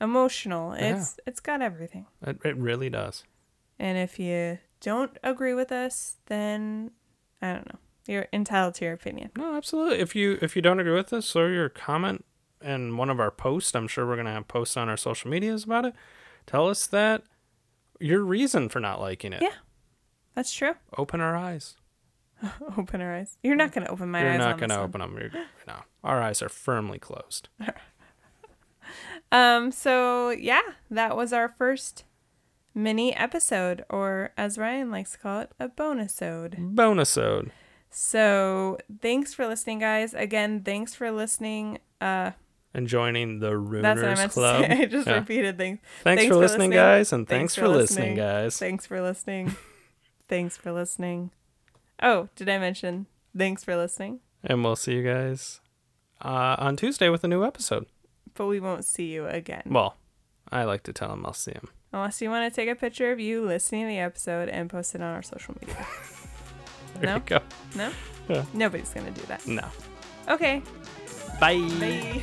emotional. 0.00 0.72
It's 0.72 1.18
it's 1.26 1.40
got 1.40 1.62
everything. 1.62 2.06
It, 2.26 2.38
it 2.44 2.56
really 2.56 2.90
does. 2.90 3.24
And 3.78 3.96
if 3.96 4.18
you 4.18 4.58
don't 4.80 5.16
agree 5.22 5.54
with 5.54 5.72
us, 5.72 6.16
then 6.26 6.90
I 7.40 7.52
don't 7.54 7.72
know. 7.72 7.78
You're 8.06 8.26
entitled 8.32 8.74
to 8.76 8.84
your 8.84 8.94
opinion. 8.94 9.30
No, 9.36 9.54
absolutely. 9.56 9.98
If 9.98 10.14
you 10.16 10.38
if 10.42 10.56
you 10.56 10.62
don't 10.62 10.80
agree 10.80 10.94
with 10.94 11.12
us, 11.12 11.32
throw 11.32 11.46
your 11.48 11.68
comment 11.68 12.24
in 12.62 12.96
one 12.96 13.10
of 13.10 13.20
our 13.20 13.30
posts. 13.30 13.74
I'm 13.74 13.88
sure 13.88 14.06
we're 14.06 14.16
gonna 14.16 14.32
have 14.32 14.48
posts 14.48 14.76
on 14.76 14.88
our 14.88 14.96
social 14.96 15.30
medias 15.30 15.64
about 15.64 15.84
it. 15.84 15.94
Tell 16.46 16.68
us 16.68 16.86
that 16.88 17.22
your 18.00 18.22
reason 18.22 18.68
for 18.68 18.80
not 18.80 19.00
liking 19.00 19.32
it. 19.32 19.42
Yeah. 19.42 19.54
That's 20.34 20.52
true. 20.52 20.74
Open 20.96 21.20
our 21.20 21.36
eyes. 21.36 21.76
Open 22.78 23.00
our 23.02 23.14
eyes. 23.14 23.36
You're 23.42 23.56
not 23.56 23.72
going 23.72 23.84
to 23.84 23.92
open 23.92 24.10
my 24.10 24.22
You're 24.22 24.30
eyes. 24.32 24.38
not 24.38 24.52
on 24.54 24.58
gonna 24.60 24.68
this 24.74 24.78
one. 24.78 24.88
open 24.88 25.00
them. 25.00 25.18
You're, 25.34 25.44
no, 25.66 25.74
our 26.02 26.22
eyes 26.22 26.40
are 26.40 26.48
firmly 26.48 26.98
closed. 26.98 27.48
Um. 29.32 29.70
So 29.70 30.30
yeah, 30.30 30.62
that 30.90 31.16
was 31.16 31.32
our 31.32 31.48
first 31.48 32.04
mini 32.74 33.14
episode, 33.14 33.84
or 33.88 34.32
as 34.36 34.58
Ryan 34.58 34.90
likes 34.90 35.12
to 35.12 35.18
call 35.18 35.40
it, 35.40 35.52
a 35.60 35.68
bonisode. 35.68 36.74
Bonisode. 36.74 37.50
So 37.90 38.78
thanks 39.02 39.34
for 39.34 39.46
listening, 39.46 39.80
guys. 39.80 40.14
Again, 40.14 40.62
thanks 40.62 40.94
for 40.94 41.10
listening. 41.10 41.78
Uh, 42.00 42.32
And 42.72 42.86
joining 42.86 43.40
the 43.40 43.50
Ruiners 43.50 43.82
that's 43.82 44.00
what 44.00 44.10
I 44.10 44.14
meant 44.14 44.32
Club. 44.32 44.62
to 44.64 44.68
say. 44.76 44.82
I 44.82 44.84
just 44.86 45.06
Yeah. 45.08 45.14
repeated 45.14 45.58
things. 45.58 45.80
Thanks, 46.04 46.24
for 46.26 46.36
listening, 46.36 46.70
guys, 46.70 47.12
and 47.12 47.28
thanks, 47.28 47.54
for 47.56 47.68
listening, 47.68 48.14
guys. 48.16 48.58
Thanks 48.58 48.86
for 48.86 49.00
listening. 49.02 49.56
thanks 50.28 50.56
for 50.56 50.70
listening. 50.72 51.32
Oh, 52.02 52.28
did 52.36 52.48
I 52.48 52.58
mention 52.58 53.06
thanks 53.36 53.64
for 53.64 53.76
listening? 53.76 54.20
And 54.44 54.64
we'll 54.64 54.76
see 54.76 54.94
you 54.94 55.02
guys 55.02 55.60
uh, 56.24 56.56
on 56.58 56.76
Tuesday 56.76 57.08
with 57.08 57.24
a 57.24 57.28
new 57.28 57.44
episode. 57.44 57.86
But 58.34 58.46
we 58.46 58.60
won't 58.60 58.84
see 58.84 59.06
you 59.12 59.26
again. 59.26 59.62
Well, 59.66 59.96
I 60.50 60.62
like 60.64 60.84
to 60.84 60.92
tell 60.92 61.08
them 61.08 61.26
I'll 61.26 61.32
see 61.34 61.52
them. 61.52 61.68
Unless 61.92 62.22
you 62.22 62.30
want 62.30 62.50
to 62.50 62.54
take 62.54 62.68
a 62.70 62.76
picture 62.76 63.10
of 63.10 63.18
you 63.18 63.44
listening 63.44 63.82
to 63.82 63.88
the 63.88 63.98
episode 63.98 64.48
and 64.48 64.70
post 64.70 64.94
it 64.94 65.02
on 65.02 65.12
our 65.14 65.22
social 65.22 65.56
media. 65.60 65.84
There 66.94 67.06
No? 67.10 67.14
you 67.16 67.22
go. 67.26 67.38
No? 67.76 67.90
Yeah. 68.28 68.44
Nobody's 68.52 68.90
going 68.90 69.06
to 69.12 69.20
do 69.20 69.26
that. 69.26 69.46
No. 69.46 69.66
Okay. 70.28 70.62
Bye. 71.40 71.58
Bye. 71.80 72.22